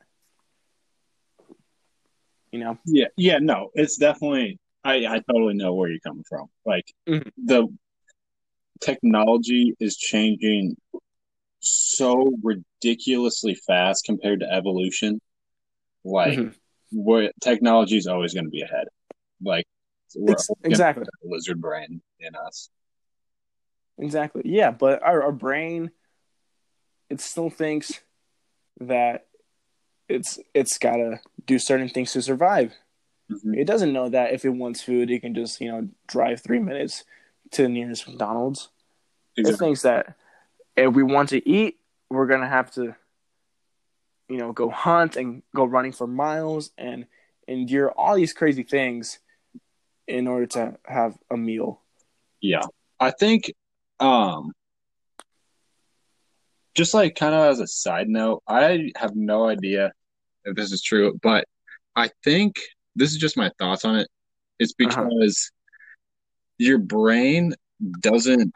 [2.52, 4.58] You know, Yeah, yeah, no, it's definitely.
[4.84, 6.48] I I totally know where you're coming from.
[6.64, 7.30] Like Mhm.
[7.36, 7.68] the
[8.80, 10.76] technology is changing
[11.60, 15.20] so ridiculously fast compared to evolution.
[16.04, 16.54] Like Mhm.
[16.92, 18.88] where technology is always going to be ahead.
[19.42, 19.66] Like
[20.16, 21.04] we're Ex- always gonna exactly.
[21.22, 22.70] lizard brain in us.
[23.98, 24.70] exactly, yeah.
[24.70, 25.90] But our, our brain,
[27.10, 28.00] it still thinks
[28.80, 29.26] that
[30.08, 32.74] it's it's gotta do certain things to survive.
[33.30, 33.56] Mhm.
[33.56, 36.58] It doesn't know that if it wants food, it can just you know drive three
[36.58, 37.04] minutes
[37.52, 38.68] to the nearest McDonald's.
[39.36, 40.16] It thinks that
[40.76, 41.78] if we want to eat,
[42.08, 42.94] we're gonna have to,
[44.28, 47.06] you know, go hunt and go running for miles and
[47.46, 49.18] endure all these crazy things
[50.06, 51.80] in order to have a meal.
[52.40, 52.64] Yeah.
[52.98, 53.52] I think
[54.00, 54.52] um
[56.74, 59.92] just like kind of as a side note, I have no idea
[60.44, 61.44] if this is true, but
[61.96, 62.56] I think
[62.96, 64.08] this is just my thoughts on it.
[64.58, 65.04] It's Uh-huh.
[65.04, 65.50] because
[66.58, 67.54] your brain
[68.00, 68.54] doesn't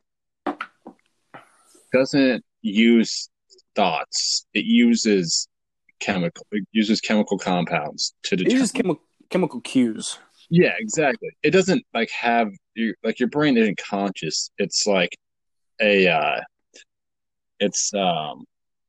[1.93, 3.29] doesn't use
[3.75, 4.47] thoughts.
[4.55, 5.49] It uses
[6.01, 10.19] chemical it uses chemical compounds to determine just chemical chemical cues.
[10.51, 11.31] Yeah, exactly.
[11.43, 14.51] It doesn't like have your like your brain isn't conscious.
[14.59, 15.17] It's like
[15.81, 16.41] a uh
[17.61, 18.45] it's um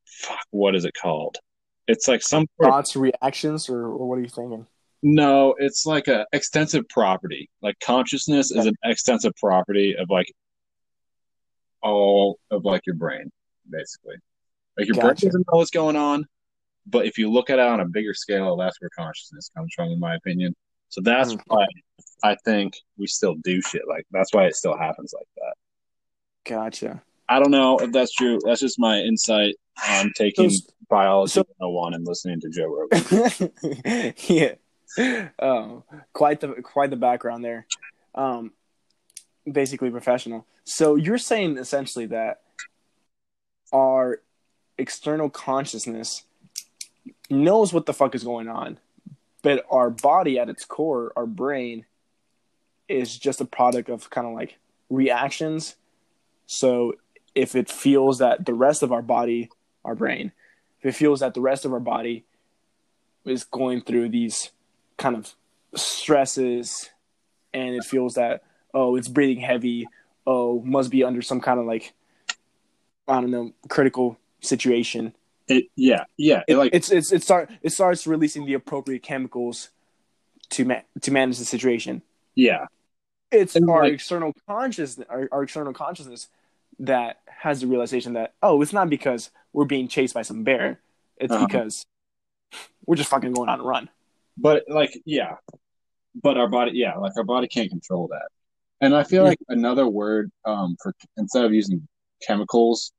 [0.06, 1.38] fuck what is it called?
[1.88, 4.66] It's like some of- Thoughts, reactions, or, or what are you thinking?
[5.08, 7.47] No, it's like a extensive property.
[7.62, 10.26] Like consciousness is an extensive property of like
[11.84, 13.32] all of like your brain,
[13.70, 14.16] basically.
[14.78, 16.26] Like your brain doesn't know what's going on,
[16.88, 19.89] but if you look at it on a bigger scale, that's where consciousness comes from,
[19.91, 20.56] in my opinion.
[20.89, 21.39] So that's Hmm.
[21.47, 21.66] why
[22.24, 25.53] I think we still do shit like that's why it still happens like that.
[26.49, 27.03] Gotcha.
[27.30, 28.39] I don't know if that's true.
[28.43, 29.56] That's just my insight
[29.88, 34.14] on taking So- biology so- 101 and listening to Joe Rogan.
[34.28, 34.56] yeah.
[34.98, 35.84] Um,
[36.14, 37.66] quite the quite the background there.
[38.14, 38.52] Um,
[39.50, 40.46] basically professional.
[40.64, 42.41] So you're saying essentially that
[43.72, 44.22] our
[44.78, 46.24] external consciousness
[47.30, 48.80] knows what the fuck is going on,
[49.41, 51.86] but our body at its core, our brain,
[52.88, 54.58] is just a product of kind of like
[54.89, 55.76] reactions.
[56.48, 56.96] So
[57.34, 59.50] if it feels that the rest of our body,
[59.84, 60.32] our brain,
[60.80, 62.26] if it feels that the rest of our body
[63.26, 64.52] is going through these
[64.98, 65.34] kind of
[65.76, 66.89] stresses
[67.54, 68.43] and it feels that
[68.74, 69.88] oh it's breathing heavy.
[70.28, 71.93] Oh must be under some kind of like
[73.08, 75.14] i don't know critical situation.
[75.48, 76.39] It, yeah, yeah.
[76.48, 79.70] It, it, like it's it's it start it starts releasing the appropriate chemicals
[80.52, 82.02] to ma- to manage the situation.
[82.34, 82.66] Yeah,
[83.32, 86.30] it's And, our like- external consciousness our, our external consciousness
[86.80, 90.80] that has the realization that oh it's not because we're being chased by some bear.
[91.18, 91.46] It's Uh-huh.
[91.46, 91.86] because
[92.88, 93.89] we're just fucking going on a run
[94.38, 95.36] but like yeah,
[96.22, 98.28] but our body, yeah, like our body can't control that.
[98.82, 99.30] And I feel Yeah.
[99.30, 101.88] like another word um for instead of using
[102.26, 102.92] chemicals,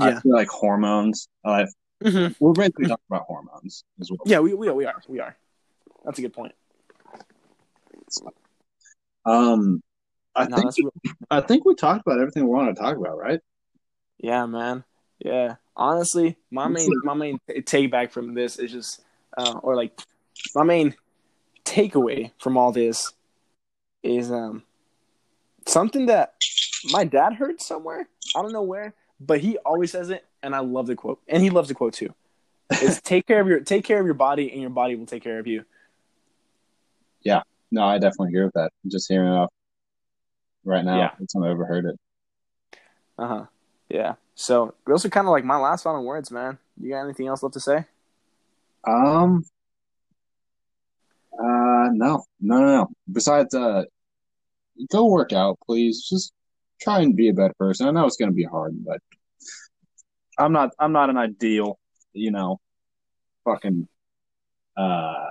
[0.00, 1.28] I yeah feel like hormones.
[1.44, 1.66] Uh,
[2.02, 2.34] Mhm.
[2.40, 4.18] we're basically talking about hormones as well.
[4.26, 5.36] yeah we, we, we are we are
[6.04, 6.52] that's a good point
[9.24, 9.82] um,
[10.34, 10.92] I No, think real-
[11.30, 13.40] I think we talked about everything we wanted to talk about, right?
[14.18, 14.84] yeah, man.
[15.18, 19.00] Yeah, honestly, my main my main take back from this is just,
[19.36, 19.98] uh, or like,
[20.54, 20.94] my main
[21.64, 23.12] takeaway from all this
[24.02, 24.62] is um
[25.66, 26.34] something that
[26.92, 28.08] my dad heard somewhere.
[28.36, 31.42] I don't know where, but he always says it, and I love the quote, and
[31.42, 32.14] he loves the quote too.
[32.82, 35.22] Is take care of your take care of your body, and your body will take
[35.22, 35.64] care of you.
[37.22, 38.70] Yeah, no, I definitely agree with that.
[38.84, 39.50] I'm just hearing it off
[40.64, 40.98] right now.
[40.98, 41.10] Yeah.
[41.20, 41.98] It's I overheard it.
[43.18, 43.44] Uh huh.
[43.88, 44.14] Yeah.
[44.34, 46.58] So those are kind of like my last final words, man.
[46.78, 47.84] You got anything else left to say?
[48.86, 49.44] Um.
[51.38, 52.86] Uh, no, no, no, no.
[53.10, 53.82] Besides, uh,
[54.90, 56.06] go work out, please.
[56.08, 56.32] Just
[56.80, 57.86] try and be a better person.
[57.86, 58.98] I know it's gonna be hard, but
[60.38, 60.70] I'm not.
[60.78, 61.78] I'm not an ideal,
[62.12, 62.58] you know,
[63.44, 63.88] fucking,
[64.76, 65.24] uh,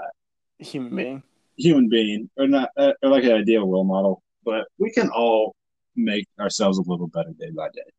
[0.59, 1.23] Human being.
[1.57, 4.21] human being, or not, uh, or like an ideal role model.
[4.43, 5.55] But we can all
[5.95, 7.89] make ourselves a little better day by day.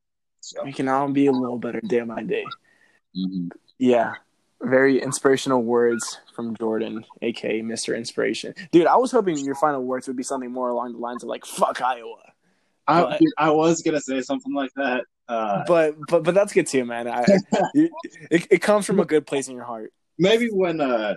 [0.41, 2.45] So, We can all be a little better day by day.
[3.17, 3.51] mhm.
[3.79, 4.13] Yeah.
[4.63, 7.97] Very inspirational words from Jordan, aka Mr.
[7.97, 8.55] Inspiration.
[8.73, 11.29] Dude, I was hoping your final words would be something more along the lines of
[11.29, 12.33] like "fuck Iowa,"
[12.89, 15.05] I, But- I was gonna say something like that.
[15.29, 17.07] Uh, but but but that's good too, man.
[17.07, 17.25] I,
[17.75, 17.91] it,
[18.51, 19.93] it comes from a good place in your heart.
[20.19, 21.15] maybe when uh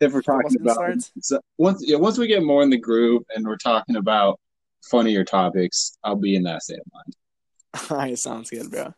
[0.00, 0.78] if we're talking about
[1.20, 4.40] so once yeah once we get more in the groove and we're talking about
[4.82, 7.16] funnier topics i'll be in that state of mind
[7.90, 8.92] All right, sounds good, bro.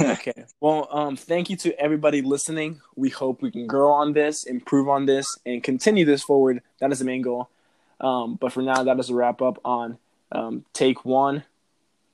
[0.00, 0.44] Okay.
[0.60, 2.80] Well, um, thank you to everybody listening.
[2.96, 6.62] We hope we can grow on this, improve on this, and continue this forward.
[6.80, 7.48] That is the main goal.
[8.00, 9.98] Um, but for now, that is a wrap up on
[10.32, 11.44] um, take one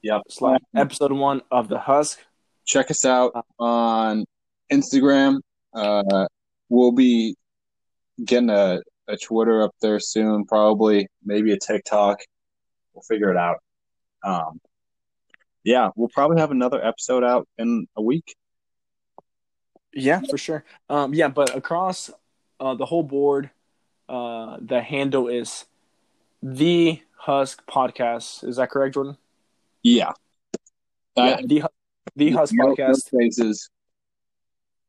[0.02, 2.20] yep slash episode one of the Husk.
[2.66, 4.24] check us out on
[4.72, 5.40] instagram
[5.74, 6.26] uh
[6.68, 7.36] we'll be
[8.24, 12.18] getting a, a twitter up there soon probably maybe a tiktok
[12.94, 13.56] we'll figure it out
[14.24, 14.60] um
[15.64, 18.34] yeah we'll probably have another episode out in a week
[19.92, 20.64] Yeah, for sure.
[20.88, 22.10] Um, yeah, but across
[22.60, 23.50] uh, the whole board,
[24.08, 25.66] uh, the handle is
[26.42, 28.44] the Husk Podcast.
[28.44, 29.16] Is that correct, Jordan?
[29.82, 30.12] yeah
[31.16, 31.64] yeah, the
[32.16, 32.96] the Husk no- no Podcast.
[33.10, 33.68] spaces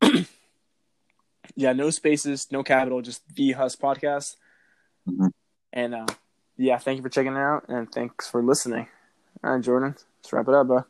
[1.55, 4.36] Yeah, no spaces, no capital, just the Husk Podcast.
[5.07, 5.32] Mhm.
[5.74, 6.05] And uh,
[6.57, 8.88] yeah, thank you for checking it out, and thanks for listening.
[9.43, 10.86] All right, Jordan, let's wrap it up, bro.